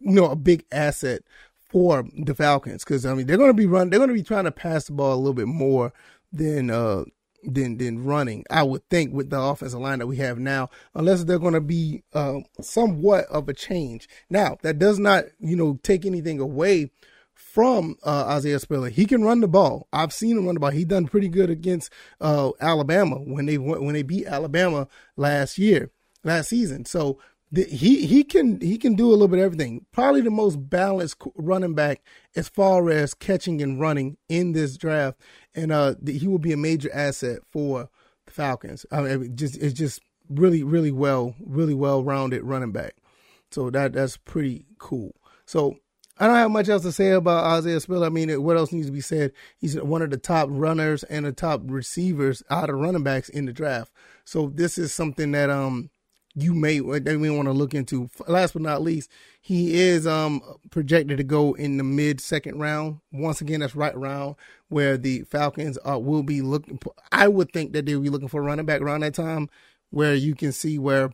you 0.00 0.12
know 0.12 0.26
a 0.26 0.36
big 0.36 0.64
asset 0.72 1.22
for 1.70 2.04
the 2.16 2.34
Falcons 2.34 2.84
because 2.84 3.04
I 3.04 3.14
mean 3.14 3.26
they're 3.26 3.36
going 3.36 3.50
to 3.50 3.54
be 3.54 3.66
run 3.66 3.90
they're 3.90 3.98
going 3.98 4.08
to 4.08 4.14
be 4.14 4.22
trying 4.22 4.44
to 4.44 4.52
pass 4.52 4.86
the 4.86 4.92
ball 4.92 5.14
a 5.14 5.16
little 5.16 5.34
bit 5.34 5.48
more 5.48 5.92
than 6.32 6.70
uh 6.70 7.04
than 7.46 7.78
than 7.78 8.04
running. 8.04 8.44
I 8.50 8.62
would 8.62 8.88
think 8.88 9.12
with 9.12 9.30
the 9.30 9.40
offensive 9.40 9.80
line 9.80 10.00
that 10.00 10.06
we 10.06 10.16
have 10.16 10.38
now, 10.38 10.68
unless 10.94 11.24
they're 11.24 11.38
going 11.38 11.54
to 11.54 11.60
be 11.60 12.02
uh, 12.12 12.40
somewhat 12.60 13.24
of 13.26 13.48
a 13.48 13.54
change. 13.54 14.08
Now 14.28 14.58
that 14.62 14.78
does 14.78 14.98
not 14.98 15.24
you 15.38 15.56
know 15.56 15.78
take 15.82 16.04
anything 16.04 16.40
away 16.40 16.90
from 17.34 17.96
uh, 18.02 18.24
Isaiah 18.28 18.58
Spiller. 18.58 18.88
He 18.88 19.04
can 19.04 19.22
run 19.22 19.40
the 19.40 19.48
ball. 19.48 19.88
I've 19.92 20.12
seen 20.12 20.36
him 20.36 20.46
run 20.46 20.54
the 20.54 20.60
ball. 20.60 20.70
He 20.70 20.84
done 20.84 21.06
pretty 21.06 21.28
good 21.28 21.50
against 21.50 21.92
uh, 22.20 22.50
Alabama 22.60 23.16
when 23.16 23.46
they 23.46 23.58
when 23.58 23.92
they 23.92 24.02
beat 24.02 24.26
Alabama 24.26 24.88
last 25.16 25.58
year 25.58 25.90
last 26.24 26.48
season. 26.48 26.84
So 26.84 27.18
he 27.56 28.06
he 28.06 28.24
can 28.24 28.60
he 28.60 28.78
can 28.78 28.94
do 28.94 29.08
a 29.08 29.12
little 29.12 29.28
bit 29.28 29.38
of 29.38 29.44
everything. 29.44 29.86
Probably 29.92 30.20
the 30.20 30.30
most 30.30 30.56
balanced 30.68 31.22
running 31.36 31.74
back 31.74 32.02
as 32.34 32.48
far 32.48 32.90
as 32.90 33.14
catching 33.14 33.62
and 33.62 33.80
running 33.80 34.16
in 34.28 34.52
this 34.52 34.76
draft, 34.76 35.20
and 35.54 35.72
uh, 35.72 35.94
he 36.06 36.28
will 36.28 36.38
be 36.38 36.52
a 36.52 36.56
major 36.56 36.90
asset 36.92 37.40
for 37.50 37.88
the 38.26 38.32
Falcons. 38.32 38.86
I 38.90 39.02
mean, 39.02 39.36
just 39.36 39.56
it's 39.56 39.74
just 39.74 40.00
really 40.28 40.62
really 40.62 40.90
well 40.90 41.34
really 41.40 41.74
well 41.74 42.02
rounded 42.02 42.42
running 42.42 42.72
back. 42.72 42.94
So 43.50 43.70
that 43.70 43.92
that's 43.92 44.16
pretty 44.16 44.66
cool. 44.78 45.14
So 45.46 45.76
I 46.18 46.26
don't 46.26 46.36
have 46.36 46.50
much 46.50 46.68
else 46.68 46.82
to 46.82 46.92
say 46.92 47.10
about 47.10 47.44
Isaiah 47.44 47.78
Spiller. 47.80 48.06
I 48.06 48.10
mean, 48.10 48.42
what 48.42 48.56
else 48.56 48.72
needs 48.72 48.86
to 48.86 48.92
be 48.92 49.02
said? 49.02 49.32
He's 49.58 49.78
one 49.78 50.00
of 50.00 50.10
the 50.10 50.16
top 50.16 50.48
runners 50.50 51.02
and 51.04 51.26
the 51.26 51.32
top 51.32 51.60
receivers 51.64 52.42
out 52.48 52.70
of 52.70 52.76
running 52.76 53.02
backs 53.02 53.28
in 53.28 53.44
the 53.44 53.52
draft. 53.52 53.92
So 54.24 54.50
this 54.54 54.78
is 54.78 54.92
something 54.92 55.32
that 55.32 55.50
um 55.50 55.90
you 56.38 56.52
may 56.52 56.78
they 56.80 57.16
may 57.16 57.30
want 57.30 57.46
to 57.46 57.52
look 57.52 57.74
into. 57.74 58.10
Last 58.28 58.52
but 58.52 58.62
not 58.62 58.82
least, 58.82 59.10
he 59.40 59.74
is 59.80 60.06
um 60.06 60.42
projected 60.70 61.16
to 61.16 61.24
go 61.24 61.54
in 61.54 61.78
the 61.78 61.84
mid 61.84 62.20
second 62.20 62.60
round. 62.60 63.00
Once 63.10 63.40
again, 63.40 63.60
that's 63.60 63.74
right 63.74 63.94
around 63.94 64.36
where 64.68 64.98
the 64.98 65.22
Falcons 65.22 65.78
uh, 65.88 65.98
will 65.98 66.22
be 66.22 66.42
looking. 66.42 66.78
I 67.10 67.28
would 67.28 67.52
think 67.52 67.72
that 67.72 67.86
they'll 67.86 68.00
be 68.00 68.10
looking 68.10 68.28
for 68.28 68.42
running 68.42 68.66
back 68.66 68.82
around 68.82 69.00
that 69.00 69.14
time, 69.14 69.48
where 69.90 70.14
you 70.14 70.34
can 70.34 70.52
see 70.52 70.78
where 70.78 71.10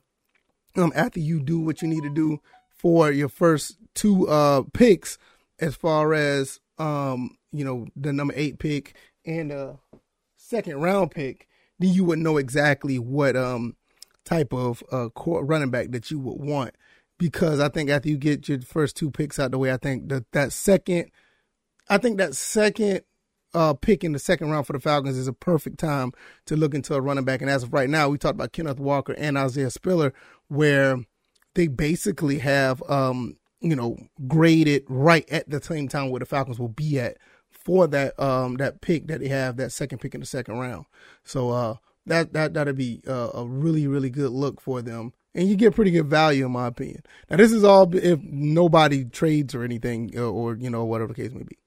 um 0.77 0.93
after 0.97 1.21
you 1.21 1.41
do 1.41 1.61
what 1.61 1.83
you 1.83 1.89
need 1.89 2.03
to 2.03 2.13
do 2.13 2.41
for 2.69 3.13
your 3.13 3.29
first 3.29 3.77
two 3.95 4.29
uh 4.29 4.63
picks, 4.73 5.19
as 5.61 5.77
far 5.77 6.15
as 6.15 6.59
um 6.79 7.37
you 7.53 7.65
know 7.65 7.87
the 7.95 8.13
number 8.13 8.35
eight 8.37 8.59
pick 8.59 8.97
and 9.25 9.53
uh 9.53 9.75
second 10.37 10.81
round 10.81 11.13
pick, 11.13 11.47
then 11.79 11.91
you 11.91 12.05
would 12.05 12.19
know 12.19 12.39
exactly 12.39 12.99
what 12.99 13.37
um 13.37 13.77
type 14.25 14.53
of 14.53 14.83
uh, 14.93 15.09
running 15.17 15.71
back 15.71 15.91
that 15.91 16.11
you 16.11 16.19
would 16.19 16.41
want. 16.41 16.75
Because 17.19 17.61
I 17.61 17.69
think 17.69 17.89
after 17.89 18.09
you 18.09 18.17
get 18.17 18.49
your 18.49 18.61
first 18.61 18.97
two 18.97 19.11
picks 19.11 19.39
out 19.39 19.53
the 19.53 19.59
way, 19.59 19.73
I 19.73 19.77
think 19.77 20.09
that 20.09 20.31
that 20.33 20.53
second, 20.53 21.11
I 21.89 21.99
think 21.99 22.19
that 22.19 22.35
second 22.35 23.03
uh, 23.55 23.75
pick 23.75 24.03
in 24.03 24.13
the 24.13 24.19
second 24.19 24.51
round 24.51 24.67
for 24.67 24.73
the 24.73 24.81
Falcons 24.81 25.17
is 25.17 25.29
a 25.29 25.33
perfect 25.33 25.79
time 25.79 26.13
to 26.47 26.57
look 26.57 26.75
into 26.75 26.95
a 26.95 27.01
running 27.01 27.25
back. 27.25 27.41
And 27.41 27.51
as 27.51 27.63
of 27.63 27.73
right 27.73 27.89
now, 27.89 28.09
we 28.09 28.19
talked 28.19 28.35
about 28.35 28.53
Kenneth 28.53 28.81
Walker 28.81 29.13
and 29.13 29.39
Isaiah 29.39 29.71
Spiller, 29.71 30.13
where 30.49 30.97
they 31.55 31.69
basically 31.69 32.39
have, 32.39 32.83
um, 32.91 33.37
you 33.61 33.77
know, 33.77 33.99
graded 34.27 34.85
right 34.89 35.29
at 35.31 35.49
the 35.49 35.63
same 35.63 35.87
time 35.87 36.11
where 36.11 36.21
the 36.21 36.27
Falcons 36.27 36.59
will 36.59 36.69
be 36.69 36.99
at 36.99 37.19
for 37.53 37.87
that 37.87 38.19
um 38.19 38.57
that 38.57 38.81
pick 38.81 39.07
that 39.07 39.21
they 39.21 39.29
have 39.29 39.57
that 39.57 39.71
second 39.71 39.99
pick 39.99 40.15
in 40.15 40.21
the 40.21 40.27
second 40.27 40.59
round. 40.59 40.85
So 41.23 41.51
uh 41.51 41.77
that 42.07 42.33
that 42.33 42.55
that'd 42.55 42.77
be 42.77 43.03
uh, 43.07 43.31
a 43.35 43.47
really 43.47 43.87
really 43.87 44.11
good 44.11 44.31
look 44.31 44.61
for 44.61 44.83
them, 44.83 45.13
and 45.35 45.49
you 45.49 45.57
get 45.57 45.75
pretty 45.75 45.91
good 45.91 46.07
value 46.07 46.47
in 46.47 46.53
my 46.53 46.67
opinion. 46.67 47.03
Now 47.31 47.37
this 47.37 47.53
is 47.53 47.65
all 47.65 47.95
if 47.95 48.21
nobody 48.23 49.05
trades 49.05 49.55
or 49.55 49.65
anything, 49.65 50.17
or, 50.17 50.25
uh, 50.25 50.31
or 50.31 50.57
you 50.57 50.71
know 50.71 50.85
whatever 50.85 51.13
the 51.13 51.23
case 51.23 51.33
may 51.33 51.45
be. 51.45 51.59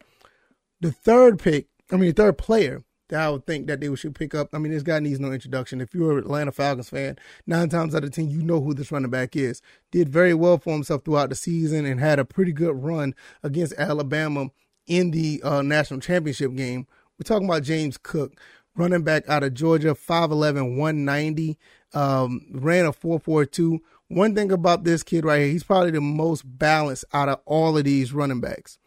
The 0.82 0.92
third 0.92 1.40
pick, 1.40 1.68
I 1.92 1.96
mean 1.98 2.10
the 2.10 2.14
third 2.14 2.38
player 2.38 2.84
that 3.10 3.22
I 3.22 3.30
would 3.30 3.46
think 3.46 3.68
that 3.68 3.80
they 3.80 3.94
should 3.96 4.16
pick 4.16 4.34
up. 4.34 4.50
I 4.54 4.58
mean, 4.58 4.72
this 4.72 4.84
guy 4.84 5.00
needs 5.00 5.20
no 5.20 5.32
introduction. 5.32 5.80
If 5.80 5.94
you're 5.94 6.14
an 6.14 6.20
Atlanta 6.20 6.52
Falcons 6.52 6.90
fan, 6.90 7.18
nine 7.46 7.70
times 7.70 7.94
out 7.94 8.04
of 8.04 8.12
ten, 8.12 8.30
you 8.30 8.42
know 8.42 8.62
who 8.62 8.74
this 8.74 8.92
running 8.92 9.12
back 9.12 9.36
is. 9.36 9.62
Did 9.92 10.10
very 10.10 10.34
well 10.34 10.58
for 10.58 10.74
himself 10.74 11.04
throughout 11.06 11.30
the 11.30 11.36
season 11.36 11.86
and 11.86 12.00
had 12.00 12.20
a 12.20 12.26
pretty 12.26 12.52
good 12.52 12.84
run 12.84 13.14
against 13.44 13.74
Alabama 13.78 14.48
in 14.88 15.12
the 15.12 15.42
uh, 15.44 15.62
national 15.62 16.00
championship 16.00 16.56
game. 16.56 16.88
We're 17.18 17.24
talking 17.24 17.48
about 17.48 17.64
James 17.64 17.98
Cook, 17.98 18.40
running 18.76 19.04
back 19.04 19.28
out 19.30 19.44
of 19.44 19.54
Georgia, 19.54 19.96
5'11, 19.96 20.78
190, 20.78 21.58
um, 21.94 22.46
ran 22.52 22.86
a 22.86 22.92
4'4'2. 22.92 23.80
One 24.08 24.36
thing 24.36 24.52
about 24.52 24.84
this 24.84 25.04
kid 25.04 25.26
right 25.26 25.42
here, 25.42 25.50
he's 25.50 25.64
probably 25.64 25.92
the 25.92 26.02
most 26.02 26.44
balanced 26.46 27.06
out 27.14 27.30
of 27.30 27.40
all 27.46 27.78
of 27.78 27.84
these 27.84 28.14
running 28.14 28.42
backs 28.42 28.78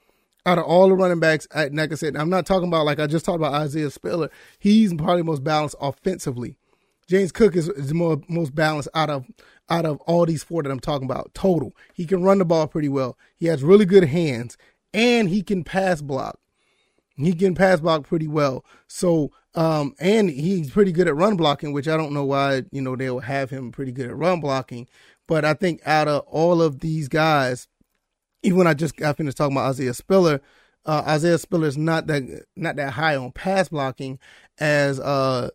out 0.48 0.58
of 0.58 0.64
all 0.64 0.88
the 0.88 0.94
running 0.94 1.20
backs, 1.20 1.46
like 1.54 1.92
I 1.92 1.94
said, 1.94 2.16
I'm 2.16 2.30
not 2.30 2.46
talking 2.46 2.68
about 2.68 2.86
like 2.86 2.98
I 2.98 3.06
just 3.06 3.24
talked 3.26 3.36
about 3.36 3.52
Isaiah 3.52 3.90
Spiller. 3.90 4.30
He's 4.58 4.94
probably 4.94 5.18
the 5.18 5.24
most 5.24 5.44
balanced 5.44 5.76
offensively. 5.80 6.56
James 7.06 7.32
Cook 7.32 7.54
is, 7.54 7.68
is 7.68 7.88
the 7.88 7.94
more, 7.94 8.20
most 8.28 8.54
balanced 8.54 8.88
out 8.94 9.10
of 9.10 9.26
out 9.70 9.84
of 9.84 10.00
all 10.02 10.24
these 10.24 10.42
four 10.42 10.62
that 10.62 10.70
I'm 10.70 10.80
talking 10.80 11.04
about. 11.04 11.34
Total, 11.34 11.74
he 11.94 12.06
can 12.06 12.22
run 12.22 12.38
the 12.38 12.44
ball 12.44 12.66
pretty 12.66 12.88
well. 12.88 13.18
He 13.36 13.46
has 13.46 13.62
really 13.62 13.84
good 13.84 14.04
hands, 14.04 14.56
and 14.94 15.28
he 15.28 15.42
can 15.42 15.64
pass 15.64 16.00
block. 16.00 16.38
He 17.18 17.32
can 17.32 17.54
pass 17.54 17.80
block 17.80 18.06
pretty 18.06 18.28
well. 18.28 18.64
So, 18.86 19.32
um, 19.54 19.94
and 19.98 20.30
he's 20.30 20.70
pretty 20.70 20.92
good 20.92 21.08
at 21.08 21.16
run 21.16 21.36
blocking, 21.36 21.72
which 21.72 21.88
I 21.88 21.96
don't 21.96 22.12
know 22.12 22.24
why 22.24 22.62
you 22.70 22.80
know 22.80 22.96
they'll 22.96 23.20
have 23.20 23.50
him 23.50 23.72
pretty 23.72 23.92
good 23.92 24.08
at 24.08 24.16
run 24.16 24.40
blocking. 24.40 24.86
But 25.26 25.44
I 25.44 25.54
think 25.54 25.80
out 25.84 26.08
of 26.08 26.22
all 26.26 26.62
of 26.62 26.80
these 26.80 27.08
guys, 27.08 27.68
even 28.42 28.58
when 28.58 28.66
I 28.66 28.74
just 28.74 28.96
got 28.96 29.16
finished 29.16 29.36
talking 29.36 29.56
about 29.56 29.70
Isaiah 29.70 29.94
Spiller, 29.94 30.40
uh, 30.86 31.02
Isaiah 31.06 31.38
Spiller 31.38 31.68
is 31.68 31.76
not 31.76 32.06
that 32.06 32.44
not 32.56 32.76
that 32.76 32.92
high 32.92 33.16
on 33.16 33.32
pass 33.32 33.68
blocking 33.68 34.18
as 34.58 35.00
uh 35.00 35.50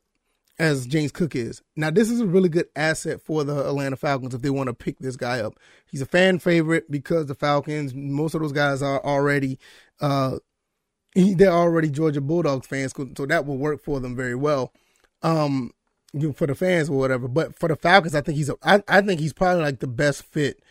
as 0.60 0.86
James 0.86 1.12
Cook 1.12 1.36
is. 1.36 1.62
Now 1.76 1.90
this 1.90 2.12
is 2.12 2.20
a 2.20 2.28
really 2.28 2.50
good 2.50 2.68
asset 2.76 3.22
for 3.22 3.44
the 3.44 3.68
Atlanta 3.68 3.96
Falcons 3.96 4.36
if 4.36 4.42
they 4.42 4.50
want 4.50 4.68
to 4.68 4.74
pick 4.74 5.00
this 5.00 5.16
guy 5.16 5.40
up. 5.40 5.60
He's 5.90 6.02
a 6.02 6.06
fan 6.06 6.40
favorite 6.40 6.92
because 6.92 7.26
the 7.26 7.36
Falcons, 7.36 7.94
most 7.96 8.36
of 8.36 8.42
those 8.42 8.52
guys 8.52 8.82
are 8.82 9.04
already 9.04 9.60
uh 10.02 10.38
they're 11.16 11.52
already 11.52 11.90
Georgia 11.90 12.22
Bulldogs 12.22 12.68
fans, 12.68 12.94
so 12.96 13.26
that 13.26 13.46
will 13.46 13.58
work 13.58 13.84
for 13.84 14.00
them 14.00 14.16
very 14.16 14.36
well. 14.36 14.72
Um 15.22 15.72
for 16.36 16.46
the 16.46 16.56
fans 16.56 16.90
or 16.90 16.98
whatever. 16.98 17.28
But 17.28 17.58
for 17.58 17.68
the 17.68 17.76
Falcons, 17.76 18.14
I 18.14 18.22
think 18.22 18.38
he's 18.38 18.50
a, 18.50 18.56
I, 18.62 18.84
I 18.88 19.02
think 19.02 19.20
he's 19.20 19.34
probably 19.34 19.64
like 19.64 19.80
the 19.80 19.88
best 19.88 20.24
fit 20.26 20.62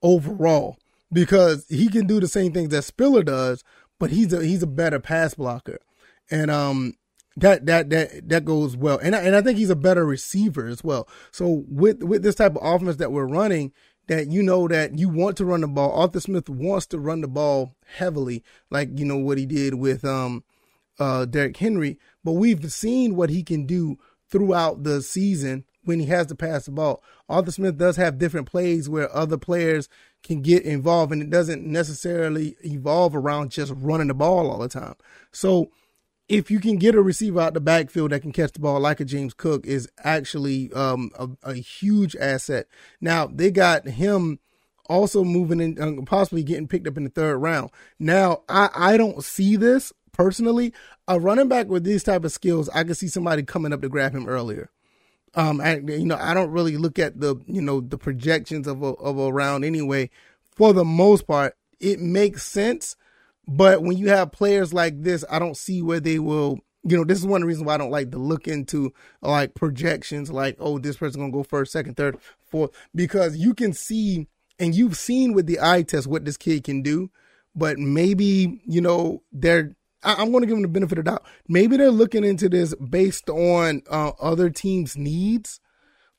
overall 0.00 0.76
because 1.12 1.66
he 1.68 1.88
can 1.88 2.06
do 2.06 2.20
the 2.20 2.28
same 2.28 2.52
things 2.52 2.68
that 2.70 2.82
Spiller 2.82 3.22
does, 3.22 3.64
but 3.98 4.10
he's 4.10 4.32
a 4.32 4.44
he's 4.44 4.62
a 4.62 4.66
better 4.68 5.00
pass 5.00 5.34
blocker, 5.34 5.78
and 6.30 6.50
um 6.50 6.94
that 7.36 7.66
that 7.66 7.90
that 7.90 8.28
that 8.28 8.44
goes 8.44 8.76
well, 8.76 8.98
and 8.98 9.16
I, 9.16 9.20
and 9.22 9.34
I 9.34 9.42
think 9.42 9.58
he's 9.58 9.70
a 9.70 9.76
better 9.76 10.04
receiver 10.04 10.66
as 10.66 10.84
well. 10.84 11.08
So 11.30 11.64
with 11.68 12.02
with 12.02 12.22
this 12.22 12.34
type 12.34 12.56
of 12.56 12.62
offense 12.62 12.96
that 12.96 13.12
we're 13.12 13.26
running, 13.26 13.72
that 14.08 14.28
you 14.28 14.42
know 14.42 14.68
that 14.68 14.98
you 14.98 15.08
want 15.08 15.36
to 15.36 15.44
run 15.44 15.60
the 15.60 15.68
ball. 15.68 15.92
Arthur 15.92 16.20
Smith 16.20 16.48
wants 16.48 16.86
to 16.86 16.98
run 16.98 17.20
the 17.20 17.28
ball 17.28 17.74
heavily, 17.96 18.42
like 18.70 18.98
you 18.98 19.04
know 19.04 19.18
what 19.18 19.38
he 19.38 19.46
did 19.46 19.74
with 19.74 20.04
um 20.04 20.44
uh 20.98 21.24
Derrick 21.24 21.56
Henry, 21.56 21.98
but 22.24 22.32
we've 22.32 22.72
seen 22.72 23.16
what 23.16 23.30
he 23.30 23.42
can 23.42 23.66
do 23.66 23.98
throughout 24.28 24.82
the 24.82 25.02
season 25.02 25.64
when 25.84 26.00
he 26.00 26.06
has 26.06 26.26
to 26.28 26.34
pass 26.34 26.64
the 26.64 26.70
ball. 26.70 27.02
Arthur 27.28 27.50
Smith 27.50 27.76
does 27.76 27.96
have 27.96 28.18
different 28.18 28.50
plays 28.50 28.88
where 28.88 29.14
other 29.14 29.36
players 29.36 29.88
can 30.22 30.40
get 30.40 30.62
involved, 30.62 31.12
and 31.12 31.22
it 31.22 31.30
doesn't 31.30 31.64
necessarily 31.66 32.56
evolve 32.64 33.14
around 33.14 33.50
just 33.50 33.72
running 33.76 34.08
the 34.08 34.14
ball 34.14 34.50
all 34.50 34.58
the 34.58 34.68
time. 34.68 34.94
So, 35.32 35.70
if 36.28 36.50
you 36.50 36.60
can 36.60 36.76
get 36.76 36.94
a 36.94 37.02
receiver 37.02 37.40
out 37.40 37.54
the 37.54 37.60
backfield 37.60 38.12
that 38.12 38.20
can 38.20 38.32
catch 38.32 38.52
the 38.52 38.60
ball 38.60 38.80
like 38.80 39.00
a 39.00 39.04
James 39.04 39.34
Cook, 39.34 39.66
is 39.66 39.88
actually 40.02 40.72
um, 40.72 41.10
a, 41.18 41.28
a, 41.42 41.54
huge 41.54 42.16
asset. 42.16 42.66
Now 43.00 43.26
they 43.26 43.50
got 43.50 43.86
him 43.86 44.38
also 44.86 45.24
moving 45.24 45.60
in, 45.60 45.80
um, 45.82 46.04
possibly 46.04 46.42
getting 46.42 46.68
picked 46.68 46.86
up 46.86 46.96
in 46.96 47.04
the 47.04 47.10
third 47.10 47.38
round. 47.38 47.70
Now 47.98 48.42
I 48.48 48.70
I 48.74 48.96
don't 48.96 49.22
see 49.22 49.56
this 49.56 49.92
personally. 50.12 50.72
A 51.08 51.18
running 51.18 51.48
back 51.48 51.68
with 51.68 51.84
these 51.84 52.04
type 52.04 52.24
of 52.24 52.32
skills, 52.32 52.68
I 52.70 52.84
can 52.84 52.94
see 52.94 53.08
somebody 53.08 53.42
coming 53.42 53.72
up 53.72 53.82
to 53.82 53.88
grab 53.88 54.14
him 54.14 54.28
earlier. 54.28 54.70
Um, 55.34 55.60
I, 55.60 55.76
you 55.76 56.04
know, 56.04 56.18
I 56.20 56.34
don't 56.34 56.50
really 56.50 56.76
look 56.76 56.98
at 56.98 57.18
the, 57.18 57.36
you 57.46 57.62
know, 57.62 57.80
the 57.80 57.96
projections 57.96 58.66
of 58.66 58.82
a, 58.82 58.86
of 58.86 59.18
a 59.18 59.32
round 59.32 59.64
anyway. 59.64 60.10
For 60.54 60.74
the 60.74 60.84
most 60.84 61.26
part, 61.26 61.56
it 61.80 62.00
makes 62.00 62.44
sense. 62.44 62.96
But 63.46 63.82
when 63.82 63.96
you 63.96 64.08
have 64.08 64.32
players 64.32 64.72
like 64.72 65.02
this, 65.02 65.24
I 65.30 65.38
don't 65.38 65.56
see 65.56 65.82
where 65.82 66.00
they 66.00 66.18
will, 66.18 66.58
you 66.84 66.96
know, 66.96 67.04
this 67.04 67.18
is 67.18 67.26
one 67.26 67.42
of 67.42 67.42
the 67.42 67.48
reasons 67.48 67.66
why 67.66 67.74
I 67.74 67.78
don't 67.78 67.90
like 67.90 68.10
to 68.12 68.18
look 68.18 68.46
into 68.46 68.92
like 69.20 69.54
projections, 69.54 70.30
like, 70.30 70.56
oh, 70.60 70.78
this 70.78 70.96
person's 70.96 71.24
to 71.24 71.32
go 71.32 71.42
first, 71.42 71.72
second, 71.72 71.96
third, 71.96 72.18
fourth, 72.40 72.70
because 72.94 73.36
you 73.36 73.54
can 73.54 73.72
see, 73.72 74.28
and 74.58 74.74
you've 74.74 74.96
seen 74.96 75.32
with 75.32 75.46
the 75.46 75.58
eye 75.60 75.82
test 75.82 76.06
what 76.06 76.24
this 76.24 76.36
kid 76.36 76.64
can 76.64 76.82
do. 76.82 77.10
But 77.54 77.78
maybe, 77.78 78.62
you 78.64 78.80
know, 78.80 79.22
they're 79.30 79.76
I, 80.02 80.22
am 80.22 80.30
going 80.30 80.42
to 80.42 80.46
give 80.46 80.56
them 80.56 80.62
the 80.62 80.68
benefit 80.68 80.98
of 80.98 81.04
the 81.04 81.10
doubt. 81.10 81.26
Maybe 81.48 81.76
they're 81.76 81.90
looking 81.90 82.24
into 82.24 82.48
this 82.48 82.74
based 82.74 83.28
on 83.30 83.82
uh, 83.90 84.12
other 84.20 84.50
teams' 84.50 84.96
needs, 84.96 85.60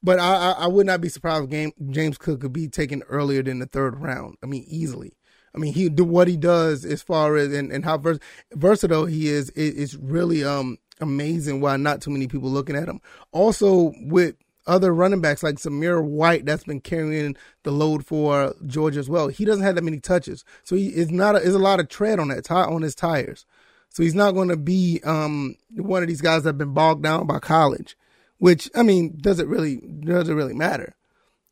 but 0.02 0.20
I, 0.20 0.36
I, 0.36 0.52
I, 0.52 0.68
would 0.68 0.86
not 0.86 1.02
be 1.02 1.10
surprised 1.10 1.46
if 1.46 1.50
Game, 1.50 1.72
James 1.90 2.18
Cook 2.18 2.42
could 2.42 2.54
be 2.54 2.68
taken 2.68 3.04
earlier 3.10 3.44
than 3.44 3.60
the 3.60 3.66
third 3.66 4.00
round. 4.00 4.38
I 4.42 4.46
mean, 4.46 4.64
easily. 4.68 5.14
I 5.56 5.60
mean, 5.60 5.74
he 5.74 5.90
do 5.90 6.04
what 6.04 6.28
he 6.28 6.38
does 6.38 6.84
as 6.84 7.02
far 7.02 7.36
as 7.36 7.54
and, 7.54 7.72
and 7.72 7.86
how 7.86 7.98
vers- 7.98 8.20
versatile 8.54 9.06
he 9.06 9.30
is 9.30 9.50
is 9.52 9.98
really 9.98 10.44
um 10.44 10.78
amazing. 11.00 11.62
Why 11.62 11.78
not 11.78 12.02
too 12.02 12.12
many 12.12 12.28
people 12.28 12.50
looking 12.50 12.76
at 12.76 12.88
him. 12.88 13.02
Also 13.32 13.94
with 14.02 14.36
other 14.66 14.94
running 14.94 15.22
backs 15.22 15.44
like 15.44 15.56
Zamir 15.56 16.04
White 16.04 16.46
that's 16.46 16.64
been 16.64 16.80
carrying 16.80 17.36
the 17.64 17.72
load 17.72 18.06
for 18.06 18.56
Georgia 18.66 19.00
as 19.00 19.10
well. 19.10 19.28
He 19.28 19.46
doesn't 19.46 19.64
have 19.64 19.76
that 19.76 19.84
many 19.84 20.00
touches, 20.00 20.46
so 20.64 20.76
he 20.76 20.88
is 20.88 21.12
not. 21.12 21.36
A, 21.36 21.40
is 21.40 21.56
a 21.56 21.60
lot 21.60 21.80
of 21.80 21.90
tread 21.90 22.20
on 22.20 22.30
that 22.30 22.50
on 22.50 22.82
his 22.82 22.96
tires. 22.96 23.46
So 23.90 24.02
he's 24.02 24.16
not 24.16 24.32
going 24.32 24.50
to 24.50 24.58
be 24.58 25.02
um, 25.04 25.56
one 25.76 26.02
of 26.02 26.10
these 26.10 26.22
guys 26.22 26.44
that 26.44 26.50
have 26.50 26.58
been 26.58 26.74
bogged 26.74 27.04
down 27.04 27.28
by 27.28 27.40
college, 27.40 27.96
which 28.38 28.70
I 28.76 28.84
mean 28.84 29.18
doesn't 29.22 29.48
really 29.48 29.78
doesn't 29.78 30.36
really 30.36 30.56
matter. 30.56 30.96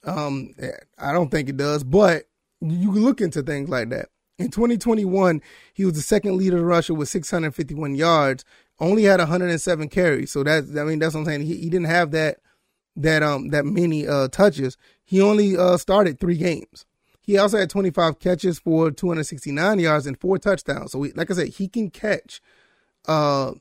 Um, 0.03 0.53
I 0.97 1.11
don't 1.11 1.29
think 1.29 1.49
it 1.49 1.57
does, 1.57 1.83
but 1.83 2.23
you 2.61 2.91
can 2.91 3.03
look 3.03 3.21
into 3.21 3.41
things 3.41 3.69
like 3.69 3.89
that. 3.89 4.09
In 4.39 4.49
2021, 4.49 5.41
he 5.73 5.85
was 5.85 5.93
the 5.93 6.01
second 6.01 6.37
leader 6.37 6.57
in 6.57 6.65
rushing 6.65 6.97
with 6.97 7.09
651 7.09 7.95
yards, 7.95 8.43
only 8.79 9.03
had 9.03 9.19
107 9.19 9.89
carries. 9.89 10.31
So 10.31 10.43
that's 10.43 10.75
I 10.75 10.83
mean 10.83 10.99
that's 10.99 11.13
what 11.13 11.21
I'm 11.21 11.25
saying. 11.25 11.41
He, 11.41 11.57
he 11.57 11.69
didn't 11.69 11.85
have 11.85 12.11
that 12.11 12.37
that 12.95 13.23
um 13.23 13.49
that 13.49 13.65
many 13.65 14.07
uh 14.07 14.27
touches. 14.29 14.77
He 15.03 15.21
only 15.21 15.57
uh 15.57 15.77
started 15.77 16.19
three 16.19 16.37
games. 16.37 16.85
He 17.21 17.37
also 17.37 17.59
had 17.59 17.69
25 17.69 18.19
catches 18.19 18.57
for 18.57 18.89
269 18.89 19.79
yards 19.79 20.07
and 20.07 20.19
four 20.19 20.39
touchdowns. 20.39 20.91
So, 20.91 21.03
he, 21.03 21.11
like 21.11 21.29
I 21.29 21.35
said, 21.35 21.47
he 21.49 21.67
can 21.67 21.91
catch. 21.91 22.41
Uh, 23.07 23.53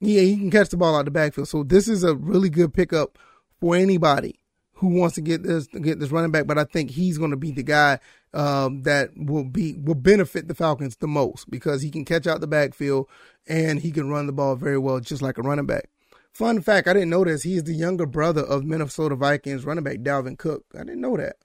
yeah, 0.00 0.22
he 0.22 0.36
can 0.36 0.50
catch 0.50 0.70
the 0.70 0.78
ball 0.78 0.96
out 0.96 1.04
the 1.04 1.10
backfield. 1.10 1.48
So 1.48 1.62
this 1.62 1.88
is 1.88 2.04
a 2.04 2.14
really 2.14 2.48
good 2.48 2.72
pickup 2.72 3.18
for 3.60 3.76
anybody 3.76 4.40
who 4.74 4.88
wants 4.88 5.14
to 5.14 5.20
get 5.20 5.42
this 5.42 5.66
get 5.66 6.00
this 6.00 6.10
running 6.10 6.30
back. 6.30 6.46
But 6.46 6.58
I 6.58 6.64
think 6.64 6.90
he's 6.90 7.18
going 7.18 7.30
to 7.30 7.36
be 7.36 7.52
the 7.52 7.62
guy 7.62 7.98
um, 8.32 8.82
that 8.82 9.10
will 9.16 9.44
be 9.44 9.74
will 9.74 9.94
benefit 9.94 10.48
the 10.48 10.54
Falcons 10.54 10.96
the 10.96 11.06
most 11.06 11.50
because 11.50 11.82
he 11.82 11.90
can 11.90 12.04
catch 12.04 12.26
out 12.26 12.40
the 12.40 12.46
backfield 12.46 13.08
and 13.46 13.80
he 13.80 13.90
can 13.90 14.10
run 14.10 14.26
the 14.26 14.32
ball 14.32 14.56
very 14.56 14.78
well, 14.78 15.00
just 15.00 15.22
like 15.22 15.38
a 15.38 15.42
running 15.42 15.66
back. 15.66 15.88
Fun 16.32 16.60
fact: 16.60 16.88
I 16.88 16.92
didn't 16.92 17.10
know 17.10 17.24
this. 17.24 17.42
He's 17.42 17.64
the 17.64 17.74
younger 17.74 18.06
brother 18.06 18.42
of 18.42 18.64
Minnesota 18.64 19.14
Vikings 19.14 19.64
running 19.64 19.84
back 19.84 19.98
Dalvin 19.98 20.36
Cook. 20.36 20.64
I 20.74 20.78
didn't 20.78 21.00
know 21.00 21.16
that. 21.16 21.36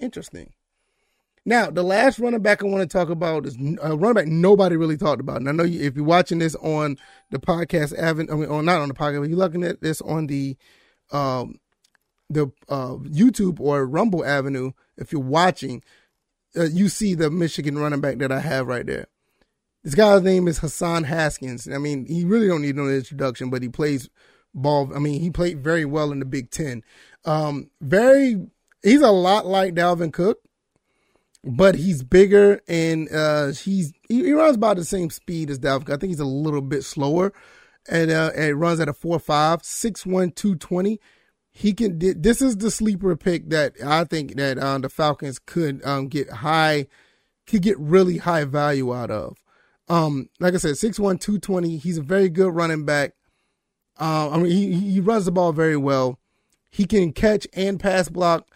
Interesting. 0.00 0.52
Now, 1.44 1.70
the 1.70 1.82
last 1.82 2.20
running 2.20 2.40
back 2.40 2.62
I 2.62 2.66
want 2.66 2.88
to 2.88 2.98
talk 2.98 3.10
about 3.10 3.46
is 3.46 3.56
a 3.82 3.96
running 3.96 4.14
back 4.14 4.26
nobody 4.28 4.76
really 4.76 4.96
talked 4.96 5.20
about. 5.20 5.38
And 5.38 5.48
I 5.48 5.52
know 5.52 5.64
you, 5.64 5.80
if 5.80 5.96
you're 5.96 6.04
watching 6.04 6.38
this 6.38 6.54
on 6.56 6.96
the 7.30 7.40
podcast, 7.40 8.00
I 8.00 8.12
mean, 8.12 8.28
or 8.30 8.62
not 8.62 8.80
on 8.80 8.88
the 8.88 8.94
podcast, 8.94 9.20
but 9.20 9.28
you're 9.28 9.38
looking 9.38 9.64
at 9.64 9.80
this 9.80 10.00
on 10.02 10.28
the 10.28 10.56
um, 11.10 11.58
the 12.32 12.48
uh, 12.68 12.96
YouTube 12.96 13.60
or 13.60 13.86
Rumble 13.86 14.24
Avenue. 14.24 14.72
If 14.96 15.12
you're 15.12 15.20
watching, 15.20 15.82
uh, 16.56 16.64
you 16.64 16.88
see 16.88 17.14
the 17.14 17.30
Michigan 17.30 17.78
running 17.78 18.00
back 18.00 18.18
that 18.18 18.32
I 18.32 18.40
have 18.40 18.66
right 18.66 18.86
there. 18.86 19.06
This 19.84 19.94
guy's 19.94 20.22
name 20.22 20.46
is 20.46 20.58
Hassan 20.58 21.04
Haskins. 21.04 21.68
I 21.68 21.78
mean, 21.78 22.06
he 22.06 22.24
really 22.24 22.46
don't 22.46 22.62
need 22.62 22.76
no 22.76 22.88
introduction, 22.88 23.50
but 23.50 23.62
he 23.62 23.68
plays 23.68 24.08
ball. 24.54 24.94
I 24.94 24.98
mean, 24.98 25.20
he 25.20 25.30
played 25.30 25.62
very 25.62 25.84
well 25.84 26.12
in 26.12 26.20
the 26.20 26.24
Big 26.24 26.50
Ten. 26.50 26.82
Um, 27.24 27.70
very, 27.80 28.46
he's 28.82 29.00
a 29.00 29.10
lot 29.10 29.46
like 29.46 29.74
Dalvin 29.74 30.12
Cook 30.12 30.38
but 31.44 31.74
he's 31.74 32.02
bigger 32.02 32.60
and 32.68 33.12
uh, 33.12 33.48
he's 33.48 33.92
he, 34.08 34.24
he, 34.24 34.32
runs 34.32 34.56
about 34.56 34.76
the 34.76 34.84
same 34.84 35.10
speed 35.10 35.50
as 35.50 35.58
Dalvin. 35.58 35.92
I 35.92 35.96
think 35.96 36.10
he's 36.10 36.20
a 36.20 36.24
little 36.24 36.60
bit 36.60 36.84
slower, 36.84 37.32
and, 37.88 38.10
uh, 38.10 38.30
and 38.36 38.60
runs 38.60 38.80
at 38.80 38.88
a 38.88 38.92
four 38.92 39.18
five 39.18 39.64
six 39.64 40.06
one 40.06 40.30
two 40.30 40.54
twenty. 40.56 41.00
He 41.52 41.74
can. 41.74 41.98
This 41.98 42.40
is 42.40 42.56
the 42.56 42.70
sleeper 42.70 43.14
pick 43.14 43.50
that 43.50 43.74
I 43.84 44.04
think 44.04 44.36
that 44.36 44.58
um, 44.58 44.80
the 44.80 44.88
Falcons 44.88 45.38
could 45.38 45.84
um, 45.84 46.08
get 46.08 46.30
high, 46.30 46.86
could 47.46 47.62
get 47.62 47.78
really 47.78 48.16
high 48.16 48.44
value 48.44 48.94
out 48.94 49.10
of. 49.10 49.36
Um, 49.88 50.30
like 50.40 50.54
I 50.54 50.56
said, 50.56 50.76
6'1", 50.76 50.96
220. 50.96 51.76
He's 51.76 51.98
a 51.98 52.02
very 52.02 52.30
good 52.30 52.54
running 52.54 52.86
back. 52.86 53.12
Uh, 54.00 54.30
I 54.30 54.38
mean, 54.38 54.50
he, 54.50 54.72
he 54.72 55.00
runs 55.00 55.26
the 55.26 55.32
ball 55.32 55.52
very 55.52 55.76
well. 55.76 56.18
He 56.70 56.86
can 56.86 57.12
catch 57.12 57.46
and 57.52 57.78
pass 57.78 58.08
block, 58.08 58.48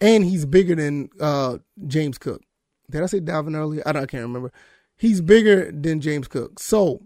and 0.00 0.24
he's 0.24 0.44
bigger 0.44 0.74
than 0.74 1.08
uh, 1.20 1.58
James 1.86 2.18
Cook. 2.18 2.42
Did 2.90 3.02
I 3.02 3.06
say 3.06 3.20
Dalvin 3.20 3.56
earlier? 3.56 3.82
I, 3.86 3.90
I 3.90 4.06
can't 4.06 4.24
remember. 4.24 4.52
He's 4.96 5.20
bigger 5.20 5.70
than 5.70 6.00
James 6.00 6.26
Cook. 6.26 6.58
So 6.58 7.02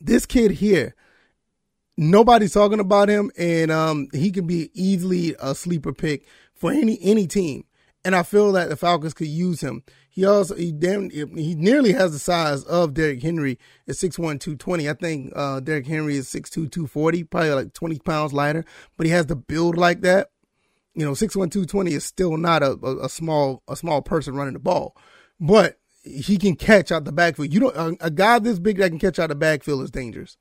this 0.00 0.26
kid 0.26 0.50
here, 0.52 0.94
nobody's 1.96 2.52
talking 2.52 2.80
about 2.80 3.08
him, 3.08 3.30
and 3.38 3.70
um, 3.70 4.08
he 4.12 4.30
could 4.30 4.46
be 4.46 4.70
easily 4.74 5.34
a 5.40 5.54
sleeper 5.54 5.92
pick 5.92 6.26
for 6.54 6.72
any 6.72 6.98
any 7.02 7.26
team. 7.26 7.64
And 8.04 8.14
I 8.14 8.22
feel 8.22 8.52
that 8.52 8.68
the 8.68 8.76
Falcons 8.76 9.14
could 9.14 9.28
use 9.28 9.62
him. 9.62 9.82
He 10.10 10.24
also 10.24 10.54
he 10.54 10.72
damn 10.72 11.10
he 11.10 11.54
nearly 11.54 11.92
has 11.92 12.12
the 12.12 12.18
size 12.18 12.62
of 12.64 12.94
Derrick 12.94 13.22
Henry 13.22 13.58
at 13.88 13.94
6'1", 13.94 14.16
220. 14.40 14.88
I 14.88 14.92
think 14.92 15.32
uh, 15.34 15.60
Derrick 15.60 15.86
Henry 15.86 16.16
is 16.16 16.28
6'2", 16.28 16.70
240, 16.70 17.24
probably 17.24 17.50
like 17.50 17.72
20 17.72 17.98
pounds 18.00 18.32
lighter, 18.32 18.64
but 18.96 19.06
he 19.06 19.12
has 19.12 19.26
the 19.26 19.36
build 19.36 19.76
like 19.76 20.02
that. 20.02 20.28
You 20.94 21.04
know, 21.04 21.12
6'1", 21.12 21.50
220 21.50 21.92
is 21.94 22.04
still 22.04 22.36
not 22.36 22.62
a, 22.62 22.78
a, 22.82 23.06
a 23.06 23.08
small 23.08 23.62
a 23.68 23.74
small 23.74 24.02
person 24.02 24.36
running 24.36 24.54
the 24.54 24.60
ball. 24.60 24.96
But 25.40 25.78
he 26.04 26.36
can 26.36 26.54
catch 26.54 26.92
out 26.92 27.04
the 27.04 27.12
backfield. 27.12 27.52
You 27.52 27.60
don't 27.60 27.76
a, 27.76 28.06
a, 28.06 28.10
guy 28.10 28.38
this 28.38 28.58
big 28.58 28.76
that 28.76 28.90
can 28.90 28.98
catch 28.98 29.18
out 29.18 29.30
the 29.30 29.34
backfield 29.34 29.82
is 29.82 29.90
dangerous. 29.90 30.36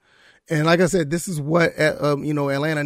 And 0.49 0.65
like 0.65 0.81
I 0.81 0.87
said, 0.87 1.09
this 1.09 1.27
is 1.29 1.39
what 1.39 1.71
uh, 1.79 1.95
um, 2.01 2.23
you 2.23 2.33
know 2.33 2.49
Atlanta 2.49 2.83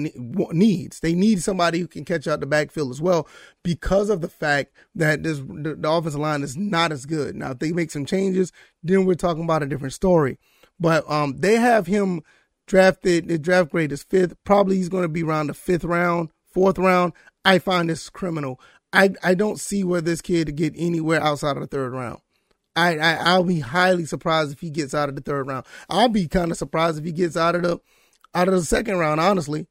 needs. 0.54 1.00
They 1.00 1.16
need 1.16 1.42
somebody 1.42 1.80
who 1.80 1.88
can 1.88 2.06
catch 2.06 2.28
out 2.28 2.40
the 2.40 2.46
backfield 2.46 2.92
as 2.92 3.02
well, 3.02 3.28
because 3.64 4.10
of 4.10 4.22
the 4.22 4.28
fact 4.28 4.74
that 4.96 5.24
this 5.24 5.40
the, 5.40 5.76
the 5.80 5.90
offensive 5.90 6.20
line 6.20 6.44
is 6.44 6.56
not 6.56 6.92
as 6.92 7.06
good. 7.06 7.36
Now, 7.36 7.52
if 7.52 7.60
they 7.60 7.72
make 7.72 7.90
some 7.90 8.06
changes, 8.06 8.52
then 8.84 9.06
we're 9.06 9.16
talking 9.16 9.44
about 9.44 9.64
a 9.64 9.68
different 9.68 9.94
story. 9.94 10.38
But 10.80 11.10
um, 11.10 11.38
they 11.38 11.56
have 11.56 11.88
him 11.88 12.22
drafted. 12.68 13.28
The 13.28 13.40
draft 13.40 13.72
grade 13.72 13.92
is 13.92 14.04
fifth. 14.04 14.36
Probably 14.44 14.76
he's 14.76 14.90
going 14.90 15.04
to 15.04 15.10
be 15.10 15.24
around 15.24 15.48
the 15.48 15.56
fifth 15.56 15.84
round, 15.84 16.30
fourth 16.46 16.78
round. 16.78 17.14
I 17.44 17.58
find 17.58 17.90
this 17.90 18.10
criminal. 18.10 18.60
I 18.94 19.16
I 19.24 19.34
don't 19.34 19.60
see 19.60 19.84
where 19.84 20.02
this 20.02 20.22
kid 20.22 20.46
to 20.46 20.52
get 20.52 20.74
anywhere 20.78 21.22
outside 21.22 21.58
of 21.58 21.62
the 21.62 21.68
third 21.68 21.92
round. 21.92 22.20
I, 22.78 22.98
I 22.98 23.14
I'll 23.16 23.44
be 23.44 23.60
highly 23.60 24.06
surprised 24.06 24.52
if 24.52 24.60
he 24.60 24.70
gets 24.70 24.94
out 24.94 25.10
of 25.10 25.16
the 25.16 25.22
third 25.22 25.48
round. 25.48 25.66
I'll 25.90 26.10
be 26.10 26.28
kind 26.28 26.52
of 26.52 26.58
surprised 26.58 27.00
if 27.00 27.06
he 27.06 27.12
gets 27.12 27.36
out 27.36 27.56
of 27.56 27.64
the 27.64 27.80
out 28.36 28.48
of 28.48 28.54
the 28.54 28.64
second 28.64 28.98
round. 28.98 29.20
Honestly, 29.20 29.68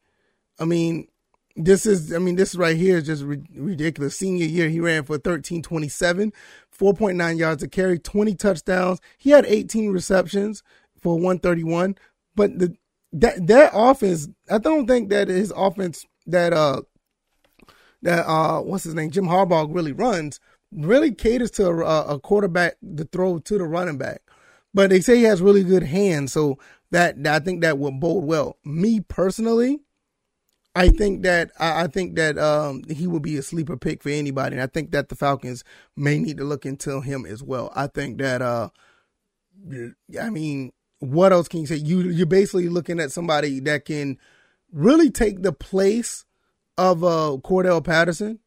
I 0.59 0.65
mean, 0.65 1.07
this 1.55 1.87
is 1.87 2.13
I 2.13 2.19
mean 2.19 2.37
this 2.37 2.57
right 2.57 2.77
here 2.77 2.99
is 2.99 3.07
just 3.07 3.23
ridiculous. 3.23 4.17
Senior 4.17 4.47
year, 4.47 4.69
he 4.69 4.81
ran 4.81 5.05
for 5.05 5.19
thirteen 5.19 5.63
twenty 5.63 5.89
seven, 5.89 6.33
four 6.71 6.95
point 6.95 7.17
nine 7.17 7.39
yards 7.39 7.63
a 7.63 7.69
carry, 7.69 7.99
twenty 7.99 8.35
touchdowns. 8.35 9.01
He 9.19 9.31
had 9.31 9.47
eighteen 9.47 9.91
receptions 9.93 10.63
for 11.01 11.19
one 11.19 11.39
thirty 11.39 11.65
one. 11.65 11.97
But 12.35 12.59
the 12.59 12.77
that 13.13 13.47
that 13.47 13.71
offense, 13.73 14.29
I 14.51 14.59
don't 14.59 14.87
think 14.87 15.11
that 15.11 15.29
his 15.29 15.53
offense 15.57 16.05
that 16.27 16.53
uh 16.53 16.83
that 18.03 18.27
uh 18.27 18.61
what's 18.61 18.85
his 18.85 18.95
name 18.95 19.11
Jim 19.11 19.27
Harbaugh 19.27 19.73
really 19.73 19.93
runs 19.93 20.41
really 20.73 21.13
caters 21.13 21.51
to 21.53 21.67
a, 21.67 22.15
a 22.15 22.21
quarterback 22.21 22.77
to 22.97 23.05
throw 23.05 23.39
to 23.39 23.59
the 23.59 23.65
running 23.65 23.99
back. 23.99 24.23
But 24.75 24.91
they 24.91 25.01
say 25.01 25.17
he 25.17 25.23
has 25.25 25.41
really 25.41 25.65
good 25.65 25.85
hands, 25.85 26.33
so 26.33 26.59
that 26.91 27.17
I 27.27 27.39
think 27.39 27.63
that 27.63 27.79
would 27.79 27.99
bode 27.99 28.25
well. 28.25 28.59
Me 28.65 29.01
personally, 29.01 29.81
I 30.75 30.91
think 30.91 31.23
that 31.23 31.51
I 31.59 31.87
think 31.87 32.17
that 32.17 32.37
um, 32.37 32.83
he 32.91 33.07
will 33.07 33.21
be 33.21 33.39
a 33.39 33.43
sleeper 33.43 33.79
pick 33.79 34.03
for 34.03 34.11
anybody, 34.11 34.57
and 34.57 34.63
I 34.63 34.67
think 34.67 34.91
that 34.91 35.09
the 35.09 35.15
Falcons 35.15 35.65
may 35.97 36.19
need 36.19 36.37
to 36.37 36.45
look 36.45 36.67
into 36.67 37.01
him 37.01 37.25
as 37.25 37.43
well. 37.43 37.73
I 37.75 37.87
think 37.87 38.19
that 38.19 38.43
uh, 38.43 38.69
I 40.21 40.29
mean, 40.29 40.73
what 40.99 41.33
else 41.33 41.49
can 41.49 41.61
you 41.61 41.67
say? 41.67 41.77
You 41.77 42.03
you're 42.03 42.27
basically 42.27 42.69
looking 42.69 43.01
at 43.01 43.11
somebody 43.11 43.61
that 43.61 43.87
can 43.87 44.19
really 44.71 45.11
take 45.11 45.43
the 45.43 45.53
place 45.53 46.27
of 46.77 47.03
uh, 47.03 47.39
Cordarrelle 47.43 47.83
Patterson, 47.83 48.41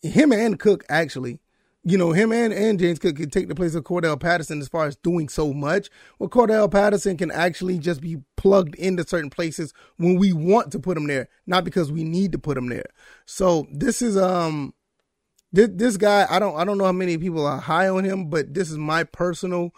him 0.00 0.32
and 0.32 0.58
Cook 0.58 0.84
actually 0.88 1.40
you 1.88 1.96
know, 1.96 2.10
him 2.10 2.32
and, 2.32 2.52
and 2.52 2.80
James 2.80 2.98
Cook 2.98 3.14
could 3.14 3.30
take 3.30 3.46
the 3.46 3.54
place 3.54 3.76
of 3.76 3.84
Cordarrelle 3.84 4.18
Patterson 4.18 4.60
as 4.60 4.66
far 4.66 4.86
as 4.86 4.96
doing 4.96 5.28
so 5.28 5.54
much. 5.54 5.88
Well, 6.18 6.28
Cordarrelle 6.28 6.68
Patterson 6.68 7.16
can 7.16 7.30
actually 7.30 7.78
just 7.78 8.00
be 8.00 8.16
plugged 8.36 8.74
into 8.74 9.06
certain 9.06 9.30
places 9.30 9.72
when 9.96 10.16
we 10.16 10.32
want 10.32 10.72
to 10.72 10.80
put 10.80 10.96
him 10.96 11.06
there, 11.06 11.28
not 11.46 11.62
because 11.62 11.92
we 11.92 12.02
need 12.02 12.32
to 12.32 12.38
put 12.38 12.58
him 12.58 12.68
there. 12.68 12.86
So 13.24 13.68
this 13.70 14.02
is 14.02 14.16
um 14.16 14.74
this, 15.52 15.68
this 15.72 15.96
guy, 15.96 16.26
I 16.28 16.40
don't 16.40 16.56
I 16.56 16.64
don't 16.64 16.76
know 16.76 16.86
how 16.86 16.92
many 16.92 17.18
people 17.18 17.46
are 17.46 17.60
high 17.60 17.88
on 17.88 18.02
him, 18.02 18.30
but 18.30 18.52
this 18.52 18.68
is 18.68 18.78
my 18.78 19.04
personal 19.04 19.70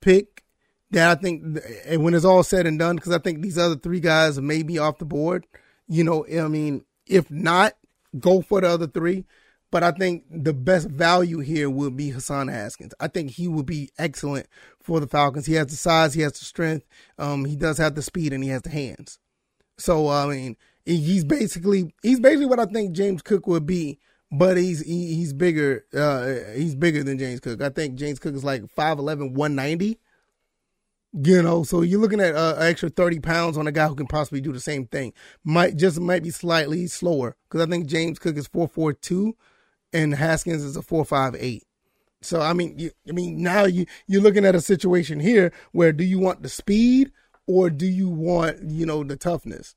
pick 0.00 0.42
that 0.90 1.16
I 1.16 1.20
think 1.20 1.60
and 1.86 2.02
when 2.02 2.14
it's 2.14 2.24
all 2.24 2.42
said 2.42 2.66
and 2.66 2.76
done, 2.76 2.96
because 2.96 3.12
I 3.12 3.18
think 3.18 3.40
these 3.40 3.56
other 3.56 3.76
three 3.76 4.00
guys 4.00 4.40
may 4.40 4.64
be 4.64 4.80
off 4.80 4.98
the 4.98 5.04
board. 5.04 5.46
You 5.86 6.02
know, 6.02 6.26
I 6.26 6.48
mean, 6.48 6.84
if 7.06 7.30
not, 7.30 7.74
go 8.18 8.42
for 8.42 8.60
the 8.60 8.66
other 8.66 8.88
three 8.88 9.26
but 9.72 9.82
I 9.82 9.90
think 9.90 10.24
the 10.30 10.52
best 10.52 10.88
value 10.88 11.38
here 11.38 11.70
would 11.70 11.96
be 11.96 12.10
Hassan 12.10 12.48
Haskins. 12.48 12.92
I 13.00 13.08
think 13.08 13.30
he 13.30 13.48
would 13.48 13.64
be 13.64 13.90
excellent 13.98 14.46
for 14.82 15.00
the 15.00 15.06
Falcons. 15.06 15.46
He 15.46 15.54
has 15.54 15.68
the 15.68 15.76
size, 15.76 16.12
he 16.12 16.20
has 16.20 16.38
the 16.38 16.44
strength, 16.44 16.86
um, 17.18 17.46
he 17.46 17.56
does 17.56 17.78
have 17.78 17.94
the 17.94 18.02
speed, 18.02 18.34
and 18.34 18.44
he 18.44 18.50
has 18.50 18.62
the 18.62 18.70
hands. 18.70 19.18
So 19.78 20.08
I 20.08 20.26
mean, 20.26 20.56
he's 20.84 21.24
basically 21.24 21.94
he's 22.02 22.20
basically 22.20 22.46
what 22.46 22.60
I 22.60 22.66
think 22.66 22.92
James 22.92 23.22
Cook 23.22 23.46
would 23.46 23.64
be, 23.64 23.98
but 24.30 24.58
he's 24.58 24.82
he, 24.82 25.14
he's 25.14 25.32
bigger. 25.32 25.86
Uh, 25.92 26.54
he's 26.54 26.74
bigger 26.74 27.02
than 27.02 27.18
James 27.18 27.40
Cook. 27.40 27.62
I 27.62 27.70
think 27.70 27.94
James 27.94 28.18
Cook 28.18 28.34
is 28.34 28.44
like 28.44 28.62
5'11", 28.76 29.32
190. 29.32 29.98
You 31.14 31.42
know, 31.42 31.62
so 31.62 31.80
you're 31.80 32.00
looking 32.00 32.20
at 32.20 32.34
uh, 32.34 32.56
an 32.58 32.68
extra 32.68 32.90
30 32.90 33.20
pounds 33.20 33.56
on 33.58 33.66
a 33.66 33.72
guy 33.72 33.86
who 33.86 33.94
can 33.94 34.06
possibly 34.06 34.40
do 34.42 34.52
the 34.52 34.60
same 34.60 34.86
thing. 34.86 35.14
Might 35.44 35.76
just 35.76 35.98
might 35.98 36.22
be 36.22 36.30
slightly 36.30 36.86
slower 36.88 37.36
because 37.48 37.66
I 37.66 37.70
think 37.70 37.86
James 37.86 38.18
Cook 38.18 38.36
is 38.36 38.48
4'4", 38.48 39.34
and 39.92 40.14
Haskins 40.14 40.62
is 40.62 40.76
a 40.76 40.82
four 40.82 41.04
five 41.04 41.34
eight. 41.38 41.64
So 42.20 42.40
I 42.40 42.52
mean, 42.52 42.78
you, 42.78 42.90
I 43.08 43.12
mean 43.12 43.42
now 43.42 43.64
you 43.64 43.86
you're 44.06 44.22
looking 44.22 44.44
at 44.44 44.54
a 44.54 44.60
situation 44.60 45.20
here 45.20 45.52
where 45.72 45.92
do 45.92 46.04
you 46.04 46.18
want 46.18 46.42
the 46.42 46.48
speed 46.48 47.12
or 47.46 47.70
do 47.70 47.86
you 47.86 48.08
want 48.08 48.70
you 48.70 48.86
know 48.86 49.04
the 49.04 49.16
toughness? 49.16 49.74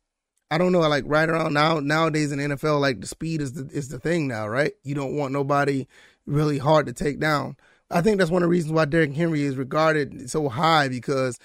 I 0.52 0.58
don't 0.58 0.72
know. 0.72 0.80
Like 0.80 1.04
right 1.08 1.30
around 1.30 1.54
now 1.54 1.80
nowadays 1.80 2.32
in 2.32 2.40
NFL, 2.40 2.80
like 2.80 3.02
the 3.02 3.08
speed 3.08 3.42
is 3.42 3.54
the 3.54 3.68
is 3.76 3.90
the 3.90 4.00
thing 4.00 4.28
now, 4.28 4.48
right? 4.48 4.74
You 4.84 4.96
don't 4.96 5.16
want 5.16 5.34
nobody 5.34 5.88
really 6.26 6.58
hard 6.58 6.86
to 6.88 6.94
take 6.94 7.20
down. 7.20 7.58
I 7.92 8.02
think 8.02 8.18
that's 8.18 8.32
one 8.32 8.42
of 8.42 8.48
the 8.48 8.52
reasons 8.52 8.74
why 8.74 8.86
Derrick 8.86 9.14
Henry 9.14 9.44
is 9.44 9.58
regarded 9.58 10.30
so 10.30 10.50
high 10.50 10.88
because 10.88 11.40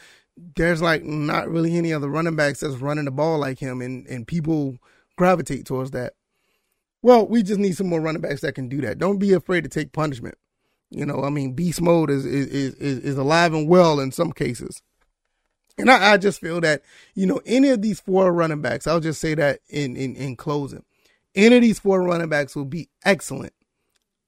there's 0.56 0.80
like 0.80 1.04
not 1.04 1.48
really 1.48 1.76
any 1.76 1.92
other 1.92 2.08
running 2.08 2.36
backs 2.36 2.60
that's 2.60 2.76
running 2.76 3.04
the 3.04 3.10
ball 3.10 3.38
like 3.38 3.58
him, 3.58 3.80
and 3.80 4.06
and 4.06 4.26
people 4.26 4.78
gravitate 5.16 5.66
towards 5.66 5.90
that. 5.92 6.14
Well, 7.02 7.26
we 7.26 7.42
just 7.42 7.60
need 7.60 7.76
some 7.76 7.88
more 7.88 8.00
running 8.00 8.20
backs 8.22 8.42
that 8.42 8.54
can 8.54 8.68
do 8.68 8.80
that. 8.82 8.98
Don't 8.98 9.18
be 9.18 9.32
afraid 9.32 9.64
to 9.64 9.70
take 9.70 9.92
punishment. 9.92 10.36
You 10.90 11.06
know, 11.06 11.22
I 11.22 11.30
mean, 11.30 11.52
beast 11.52 11.80
mode 11.80 12.10
is 12.10 12.26
is 12.26 12.74
is, 12.74 12.98
is 12.98 13.16
alive 13.16 13.54
and 13.54 13.68
well 13.68 14.00
in 14.00 14.10
some 14.12 14.32
cases. 14.32 14.82
And 15.78 15.90
I, 15.90 16.12
I 16.12 16.16
just 16.18 16.40
feel 16.40 16.60
that, 16.60 16.82
you 17.14 17.26
know, 17.26 17.40
any 17.46 17.70
of 17.70 17.80
these 17.80 18.00
four 18.00 18.32
running 18.32 18.60
backs, 18.60 18.86
I'll 18.86 19.00
just 19.00 19.20
say 19.20 19.34
that 19.34 19.60
in, 19.68 19.96
in, 19.96 20.14
in 20.14 20.36
closing, 20.36 20.84
any 21.34 21.56
of 21.56 21.62
these 21.62 21.78
four 21.78 22.02
running 22.02 22.28
backs 22.28 22.54
will 22.54 22.66
be 22.66 22.90
excellent, 23.04 23.54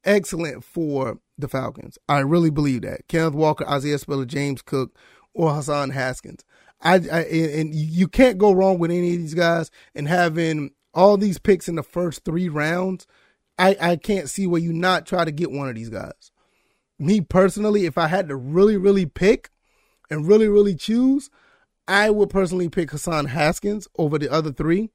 excellent 0.05 0.65
for 0.65 1.19
the 1.37 1.49
Falcons. 1.49 1.99
I 2.09 2.21
really 2.21 2.51
believe 2.51 2.83
that. 2.83 3.07
Kenneth 3.09 3.35
Walker, 3.35 3.69
Isaiah 3.69 3.99
Spiller, 3.99 4.25
James 4.25 4.63
Cook, 4.63 4.97
or 5.35 5.53
Hassan 5.53 5.91
Haskins. 5.91 6.45
I, 6.81 6.95
I 6.95 7.21
and 7.21 7.75
you 7.75 8.09
can't 8.09 8.39
go 8.39 8.53
wrong 8.53 8.79
with 8.79 8.91
any 8.91 9.13
of 9.13 9.19
these 9.19 9.35
guys 9.35 9.71
and 9.95 10.09
having 10.09 10.71
all 10.95 11.17
these 11.17 11.39
picks 11.39 11.69
in 11.69 11.75
the 11.75 11.83
first 11.83 12.25
three 12.25 12.49
rounds, 12.49 13.07
I, 13.59 13.77
I 13.81 13.97
can't 13.97 14.29
see 14.29 14.47
where 14.47 14.61
you 14.61 14.73
not 14.73 15.07
try 15.07 15.25
to 15.25 15.31
get 15.31 15.51
one 15.51 15.69
of 15.69 15.75
these 15.75 15.89
guys. 15.89 16.31
Me 16.99 17.21
personally, 17.21 17.87
if 17.87 17.99
I 17.99 18.07
had 18.07 18.29
to 18.29 18.37
really, 18.37 18.77
really 18.77 19.07
pick 19.07 19.51
and 20.11 20.27
really, 20.27 20.49
really 20.49 20.75
choose, 20.75 21.31
I 21.89 22.11
would 22.11 22.31
personally 22.31 22.69
pick 22.69 22.91
Hassan 22.91 23.27
Haskins 23.27 23.89
over 23.99 24.19
the 24.19 24.31
other 24.31 24.53
three 24.53 24.91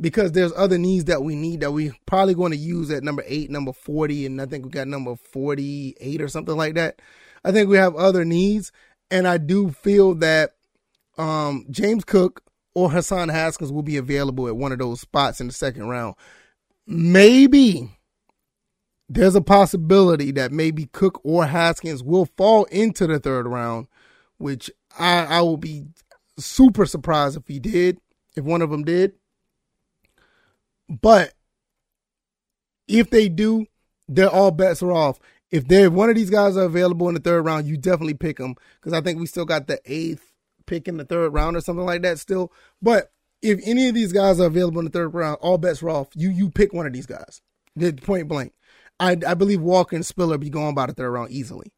because 0.00 0.32
there's 0.32 0.52
other 0.54 0.78
needs 0.78 1.06
that 1.06 1.22
we 1.22 1.34
need 1.34 1.60
that 1.60 1.72
we 1.72 1.92
probably 2.06 2.34
going 2.34 2.52
to 2.52 2.58
use 2.58 2.90
at 2.90 3.02
number 3.02 3.24
eight, 3.26 3.50
number 3.50 3.72
40, 3.72 4.26
and 4.26 4.40
I 4.40 4.46
think 4.46 4.64
we 4.64 4.70
got 4.70 4.86
number 4.86 5.16
48 5.16 6.22
or 6.22 6.28
something 6.28 6.56
like 6.56 6.74
that. 6.74 7.00
I 7.44 7.52
think 7.52 7.68
we 7.68 7.76
have 7.76 7.96
other 7.96 8.24
needs. 8.24 8.72
And 9.10 9.26
I 9.26 9.38
do 9.38 9.70
feel 9.70 10.14
that 10.16 10.52
um, 11.16 11.66
James 11.70 12.04
Cook 12.04 12.42
or 12.78 12.90
Hassan 12.92 13.28
Haskins 13.28 13.72
will 13.72 13.82
be 13.82 13.96
available 13.96 14.46
at 14.46 14.56
one 14.56 14.70
of 14.70 14.78
those 14.78 15.00
spots 15.00 15.40
in 15.40 15.48
the 15.48 15.52
second 15.52 15.88
round. 15.88 16.14
Maybe 16.86 17.90
there's 19.08 19.34
a 19.34 19.40
possibility 19.40 20.30
that 20.32 20.52
maybe 20.52 20.86
Cook 20.86 21.20
or 21.24 21.46
Haskins 21.46 22.04
will 22.04 22.26
fall 22.36 22.64
into 22.66 23.08
the 23.08 23.18
third 23.18 23.48
round, 23.48 23.88
which 24.36 24.70
I, 24.96 25.24
I 25.24 25.40
will 25.40 25.56
be 25.56 25.86
super 26.38 26.86
surprised 26.86 27.36
if 27.36 27.48
he 27.48 27.58
did, 27.58 27.98
if 28.36 28.44
one 28.44 28.62
of 28.62 28.70
them 28.70 28.84
did. 28.84 29.14
But 30.88 31.32
if 32.86 33.10
they 33.10 33.28
do, 33.28 33.66
they're 34.06 34.30
all 34.30 34.52
bets 34.52 34.82
are 34.84 34.92
off. 34.92 35.18
if 35.50 35.66
they're 35.66 35.90
one 35.90 36.10
of 36.10 36.14
these 36.14 36.30
guys 36.30 36.56
are 36.56 36.64
available 36.64 37.08
in 37.08 37.14
the 37.14 37.20
third 37.20 37.42
round, 37.42 37.66
you 37.66 37.76
definitely 37.76 38.14
pick 38.14 38.36
them 38.36 38.54
because 38.80 38.92
I 38.92 39.00
think 39.00 39.18
we 39.18 39.26
still 39.26 39.44
got 39.44 39.66
the 39.66 39.80
eighth 39.84 40.32
pick 40.68 40.86
in 40.86 40.98
the 40.98 41.04
third 41.04 41.32
round 41.32 41.56
or 41.56 41.60
something 41.60 41.84
like 41.84 42.02
that 42.02 42.20
still. 42.20 42.52
But 42.80 43.10
if 43.42 43.60
any 43.64 43.88
of 43.88 43.94
these 43.94 44.12
guys 44.12 44.38
are 44.38 44.46
available 44.46 44.78
in 44.78 44.84
the 44.84 44.90
third 44.90 45.14
round, 45.14 45.38
all 45.40 45.58
bets 45.58 45.82
are 45.82 45.90
off. 45.90 46.08
You 46.14 46.30
you 46.30 46.50
pick 46.50 46.72
one 46.72 46.86
of 46.86 46.92
these 46.92 47.06
guys. 47.06 47.40
Point 48.02 48.28
blank. 48.28 48.52
I 49.00 49.16
I 49.26 49.34
believe 49.34 49.60
Walker 49.60 49.96
and 49.96 50.06
Spiller 50.06 50.38
be 50.38 50.50
going 50.50 50.74
by 50.74 50.86
the 50.86 50.94
third 50.94 51.10
round 51.10 51.30
easily. 51.32 51.72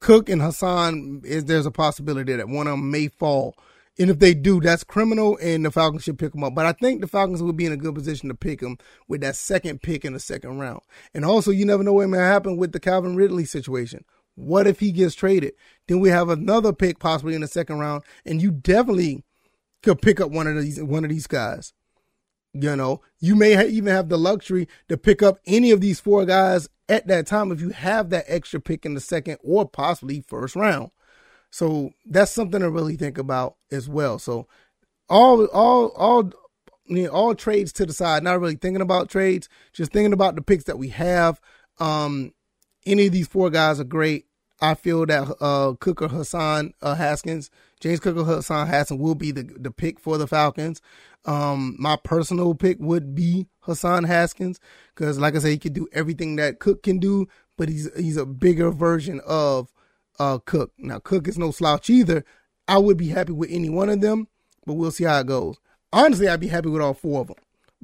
Cook 0.00 0.28
and 0.28 0.42
Hassan 0.42 1.22
is 1.24 1.44
there's 1.44 1.66
a 1.66 1.70
possibility 1.70 2.34
that 2.34 2.48
one 2.48 2.66
of 2.66 2.72
them 2.72 2.90
may 2.90 3.08
fall. 3.08 3.54
And 3.98 4.10
if 4.10 4.18
they 4.18 4.34
do, 4.34 4.60
that's 4.60 4.84
criminal, 4.84 5.38
and 5.40 5.64
the 5.64 5.70
Falcons 5.70 6.02
should 6.02 6.18
pick 6.18 6.32
them 6.32 6.44
up. 6.44 6.54
But 6.54 6.66
I 6.66 6.72
think 6.72 7.00
the 7.00 7.06
Falcons 7.06 7.42
will 7.42 7.54
be 7.54 7.64
in 7.64 7.72
a 7.72 7.78
good 7.78 7.94
position 7.94 8.28
to 8.28 8.34
pick 8.34 8.60
them 8.60 8.76
with 9.08 9.22
that 9.22 9.36
second 9.36 9.80
pick 9.80 10.04
in 10.04 10.12
the 10.12 10.20
second 10.20 10.58
round. 10.58 10.80
And 11.14 11.24
also, 11.24 11.50
you 11.50 11.64
never 11.64 11.82
know 11.82 11.94
what 11.94 12.08
may 12.08 12.18
happen 12.18 12.58
with 12.58 12.72
the 12.72 12.80
Calvin 12.80 13.16
Ridley 13.16 13.46
situation. 13.46 14.04
What 14.36 14.66
if 14.66 14.80
he 14.80 14.92
gets 14.92 15.14
traded? 15.14 15.54
Then 15.88 16.00
we 16.00 16.10
have 16.10 16.28
another 16.28 16.72
pick 16.72 16.98
possibly 16.98 17.34
in 17.34 17.40
the 17.40 17.48
second 17.48 17.78
round, 17.78 18.04
and 18.24 18.40
you 18.40 18.50
definitely 18.50 19.24
could 19.82 20.00
pick 20.00 20.20
up 20.20 20.30
one 20.30 20.46
of 20.46 20.62
these 20.62 20.80
one 20.82 21.04
of 21.04 21.10
these 21.10 21.26
guys. 21.26 21.72
You 22.52 22.76
know, 22.76 23.02
you 23.18 23.34
may 23.34 23.54
ha- 23.54 23.62
even 23.62 23.92
have 23.92 24.08
the 24.08 24.18
luxury 24.18 24.68
to 24.88 24.96
pick 24.96 25.22
up 25.22 25.38
any 25.46 25.70
of 25.70 25.80
these 25.80 26.00
four 26.00 26.24
guys 26.24 26.68
at 26.88 27.06
that 27.08 27.26
time 27.26 27.50
if 27.50 27.60
you 27.60 27.70
have 27.70 28.10
that 28.10 28.24
extra 28.28 28.60
pick 28.60 28.86
in 28.86 28.94
the 28.94 29.00
second 29.00 29.38
or 29.42 29.68
possibly 29.68 30.22
first 30.26 30.54
round. 30.54 30.90
So 31.50 31.90
that's 32.04 32.30
something 32.30 32.60
to 32.60 32.70
really 32.70 32.96
think 32.96 33.18
about 33.18 33.56
as 33.70 33.88
well. 33.88 34.18
So 34.18 34.46
all 35.08 35.46
all 35.46 35.88
all 35.96 36.32
you 36.86 37.04
know, 37.04 37.10
all 37.10 37.34
trades 37.34 37.72
to 37.74 37.86
the 37.86 37.92
side, 37.92 38.22
not 38.22 38.40
really 38.40 38.56
thinking 38.56 38.82
about 38.82 39.08
trades, 39.08 39.48
just 39.72 39.92
thinking 39.92 40.12
about 40.12 40.36
the 40.36 40.42
picks 40.42 40.64
that 40.64 40.78
we 40.78 40.88
have. 40.90 41.40
Um, 41.78 42.32
any 42.86 43.06
of 43.06 43.12
these 43.12 43.28
four 43.28 43.50
guys 43.50 43.80
are 43.80 43.84
great. 43.84 44.26
I 44.60 44.74
feel 44.74 45.04
that 45.06 45.36
uh, 45.40 45.74
Cook 45.78 46.00
or 46.00 46.08
Hassan 46.08 46.72
uh, 46.80 46.94
Haskins, 46.94 47.50
James 47.80 48.00
Cook 48.00 48.16
or 48.16 48.24
Hassan 48.24 48.68
Haskins 48.68 49.00
will 49.00 49.14
be 49.14 49.30
the, 49.30 49.42
the 49.42 49.70
pick 49.70 50.00
for 50.00 50.16
the 50.16 50.26
Falcons. 50.26 50.80
Um, 51.26 51.76
my 51.78 51.96
personal 52.02 52.54
pick 52.54 52.78
would 52.80 53.14
be 53.14 53.48
Hassan 53.60 54.04
Haskins 54.04 54.58
because, 54.94 55.18
like 55.18 55.34
I 55.34 55.40
said, 55.40 55.50
he 55.50 55.58
can 55.58 55.72
do 55.72 55.88
everything 55.92 56.36
that 56.36 56.60
Cook 56.60 56.82
can 56.82 56.98
do, 56.98 57.26
but 57.58 57.68
he's 57.68 57.90
he's 57.96 58.16
a 58.16 58.24
bigger 58.24 58.70
version 58.70 59.20
of 59.26 59.72
uh, 60.18 60.38
Cook. 60.38 60.72
Now, 60.78 61.00
Cook 61.00 61.28
is 61.28 61.36
no 61.36 61.50
slouch 61.50 61.90
either. 61.90 62.24
I 62.68 62.78
would 62.78 62.96
be 62.96 63.08
happy 63.08 63.32
with 63.32 63.50
any 63.50 63.68
one 63.68 63.90
of 63.90 64.00
them, 64.00 64.28
but 64.64 64.74
we'll 64.74 64.90
see 64.90 65.04
how 65.04 65.20
it 65.20 65.26
goes. 65.26 65.56
Honestly, 65.92 66.28
I'd 66.28 66.40
be 66.40 66.48
happy 66.48 66.68
with 66.68 66.82
all 66.82 66.94
four 66.94 67.20
of 67.20 67.28
them 67.28 67.36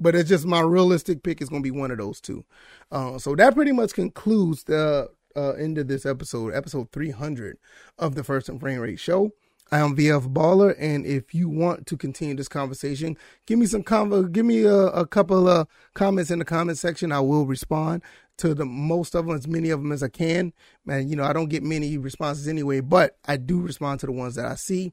but 0.03 0.15
it's 0.15 0.29
just 0.29 0.47
my 0.47 0.61
realistic 0.61 1.23
pick 1.23 1.41
is 1.41 1.49
going 1.49 1.63
to 1.63 1.71
be 1.71 1.77
one 1.77 1.91
of 1.91 1.99
those 1.99 2.21
two. 2.21 2.45
Uh, 2.91 3.19
so 3.19 3.35
that 3.37 3.55
pretty 3.55 3.73
much 3.73 3.93
concludes 3.95 4.65
the 4.65 5.09
uh, 5.37 5.53
end 5.53 5.79
of 5.79 5.89
this 5.89 6.05
episode, 6.05 6.55
episode 6.55 6.91
300 6.93 7.57
of 7.99 8.15
the 8.15 8.25
First 8.25 8.49
and 8.49 8.61
Frame 8.61 8.81
Rate 8.81 9.01
Show. 9.01 9.33
I 9.71 9.79
am 9.79 9.97
VF 9.97 10.35
Baller, 10.35 10.77
and 10.79 11.07
if 11.07 11.35
you 11.35 11.49
want 11.49 11.87
to 11.87 11.97
continue 11.97 12.35
this 12.35 12.49
conversation, 12.49 13.17
give 13.47 13.59
me 13.59 13.65
some 13.65 13.83
convo, 13.83 14.31
give 14.31 14.45
me 14.45 14.65
a, 14.65 14.89
a 14.89 15.07
couple 15.07 15.49
of 15.49 15.67
comments 15.95 16.31
in 16.31 16.41
the 16.41 16.45
comment 16.45 16.77
section. 16.77 17.11
I 17.11 17.21
will 17.21 17.47
respond 17.47 18.03
to 18.37 18.53
the 18.53 18.67
most 18.67 19.15
of 19.15 19.27
them, 19.27 19.35
as 19.35 19.49
many 19.49 19.71
of 19.71 19.81
them 19.81 19.91
as 19.91 20.03
I 20.03 20.09
can. 20.09 20.53
Man, 20.85 21.09
you 21.09 21.17
know, 21.17 21.25
I 21.25 21.33
don't 21.33 21.49
get 21.49 21.63
many 21.63 21.97
responses 21.97 22.49
anyway, 22.49 22.81
but 22.81 23.17
I 23.25 23.39
do 23.39 23.63
respond 23.63 24.01
to 24.01 24.07
the 24.07 24.13
ones 24.13 24.35
that 24.35 24.45
I 24.45 24.57
see. 24.57 24.93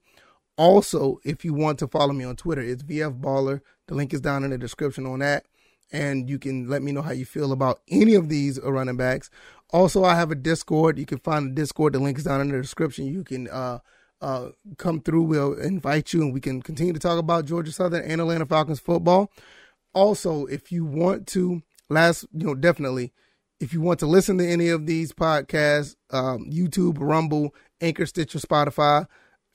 Also, 0.55 1.19
if 1.25 1.43
you 1.43 1.53
want 1.53 1.79
to 1.79 1.87
follow 1.87 2.13
me 2.13 2.23
on 2.23 2.37
Twitter, 2.37 2.61
it's 2.61 2.83
VF 2.83 3.19
Baller. 3.19 3.59
The 3.89 3.95
link 3.95 4.13
is 4.13 4.21
down 4.21 4.43
in 4.43 4.51
the 4.51 4.57
description 4.57 5.07
on 5.07 5.19
that. 5.19 5.47
And 5.91 6.29
you 6.29 6.37
can 6.37 6.69
let 6.69 6.83
me 6.83 6.91
know 6.91 7.01
how 7.01 7.11
you 7.11 7.25
feel 7.25 7.51
about 7.51 7.79
any 7.89 8.13
of 8.13 8.29
these 8.29 8.59
running 8.61 8.97
backs. 8.97 9.31
Also, 9.71 10.03
I 10.03 10.13
have 10.13 10.29
a 10.29 10.35
Discord. 10.35 10.99
You 10.99 11.07
can 11.07 11.17
find 11.17 11.49
the 11.49 11.55
Discord. 11.55 11.93
The 11.93 11.99
link 11.99 12.19
is 12.19 12.25
down 12.25 12.41
in 12.41 12.49
the 12.49 12.61
description. 12.61 13.07
You 13.07 13.23
can 13.23 13.49
uh, 13.49 13.79
uh, 14.21 14.49
come 14.77 15.01
through. 15.01 15.23
We'll 15.23 15.53
invite 15.53 16.13
you 16.13 16.21
and 16.21 16.31
we 16.31 16.39
can 16.39 16.61
continue 16.61 16.93
to 16.93 16.99
talk 16.99 17.17
about 17.17 17.45
Georgia 17.45 17.71
Southern 17.71 18.03
and 18.03 18.21
Atlanta 18.21 18.45
Falcons 18.45 18.79
football. 18.79 19.31
Also, 19.95 20.45
if 20.45 20.71
you 20.71 20.85
want 20.85 21.25
to, 21.29 21.63
last, 21.89 22.27
you 22.31 22.45
know, 22.45 22.53
definitely, 22.53 23.11
if 23.59 23.73
you 23.73 23.81
want 23.81 23.99
to 24.01 24.05
listen 24.05 24.37
to 24.37 24.47
any 24.47 24.69
of 24.69 24.85
these 24.85 25.13
podcasts, 25.13 25.95
um, 26.11 26.47
YouTube, 26.47 26.97
Rumble, 26.99 27.55
Anchor, 27.81 28.05
Stitcher, 28.05 28.37
Spotify, 28.37 29.07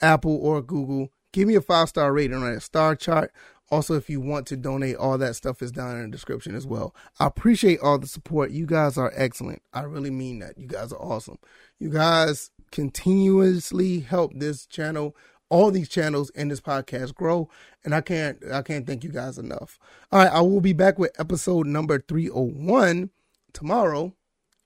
Apple, 0.02 0.36
or 0.42 0.60
Google, 0.60 1.10
give 1.32 1.46
me 1.46 1.54
a 1.54 1.60
five 1.60 1.88
star 1.88 2.12
rating 2.12 2.36
on 2.36 2.52
that 2.52 2.62
star 2.62 2.96
chart. 2.96 3.32
Also, 3.74 3.94
if 3.94 4.08
you 4.08 4.20
want 4.20 4.46
to 4.46 4.56
donate, 4.56 4.94
all 4.94 5.18
that 5.18 5.34
stuff 5.34 5.60
is 5.60 5.72
down 5.72 5.96
in 5.96 6.02
the 6.02 6.08
description 6.08 6.54
as 6.54 6.64
well. 6.64 6.94
I 7.18 7.26
appreciate 7.26 7.80
all 7.80 7.98
the 7.98 8.06
support. 8.06 8.52
You 8.52 8.66
guys 8.66 8.96
are 8.96 9.12
excellent. 9.16 9.62
I 9.72 9.80
really 9.80 10.12
mean 10.12 10.38
that. 10.38 10.56
You 10.56 10.68
guys 10.68 10.92
are 10.92 11.02
awesome. 11.02 11.38
You 11.80 11.90
guys 11.90 12.52
continuously 12.70 13.98
help 13.98 14.30
this 14.36 14.64
channel, 14.64 15.16
all 15.48 15.72
these 15.72 15.88
channels 15.88 16.30
and 16.36 16.52
this 16.52 16.60
podcast 16.60 17.16
grow. 17.16 17.48
And 17.84 17.96
I 17.96 18.00
can't 18.00 18.38
I 18.52 18.62
can't 18.62 18.86
thank 18.86 19.02
you 19.02 19.10
guys 19.10 19.38
enough. 19.38 19.80
All 20.12 20.20
right, 20.20 20.32
I 20.32 20.40
will 20.40 20.60
be 20.60 20.72
back 20.72 20.96
with 20.96 21.10
episode 21.18 21.66
number 21.66 21.98
301 21.98 23.10
tomorrow. 23.52 24.14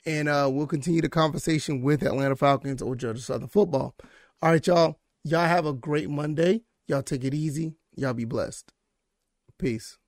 And 0.05 0.29
uh, 0.29 0.51
we'll 0.53 0.66
continue 0.66 1.01
the 1.01 1.09
conversation 1.09 1.81
with 1.81 2.03
Atlanta 2.03 2.37
Falcons 2.37 2.83
or 2.83 2.94
Georgia 2.94 3.23
Southern 3.23 3.49
football. 3.49 3.94
All 4.42 4.51
right, 4.51 4.66
y'all. 4.66 4.99
Y'all 5.25 5.47
have 5.47 5.64
a 5.64 5.73
great 5.73 6.11
Monday. 6.11 6.61
Y'all 6.87 7.03
take 7.03 7.25
it 7.25 7.33
easy. 7.33 7.77
Y'all 7.97 8.12
be 8.12 8.27
blessed. 8.27 8.71
Peace. 9.59 9.99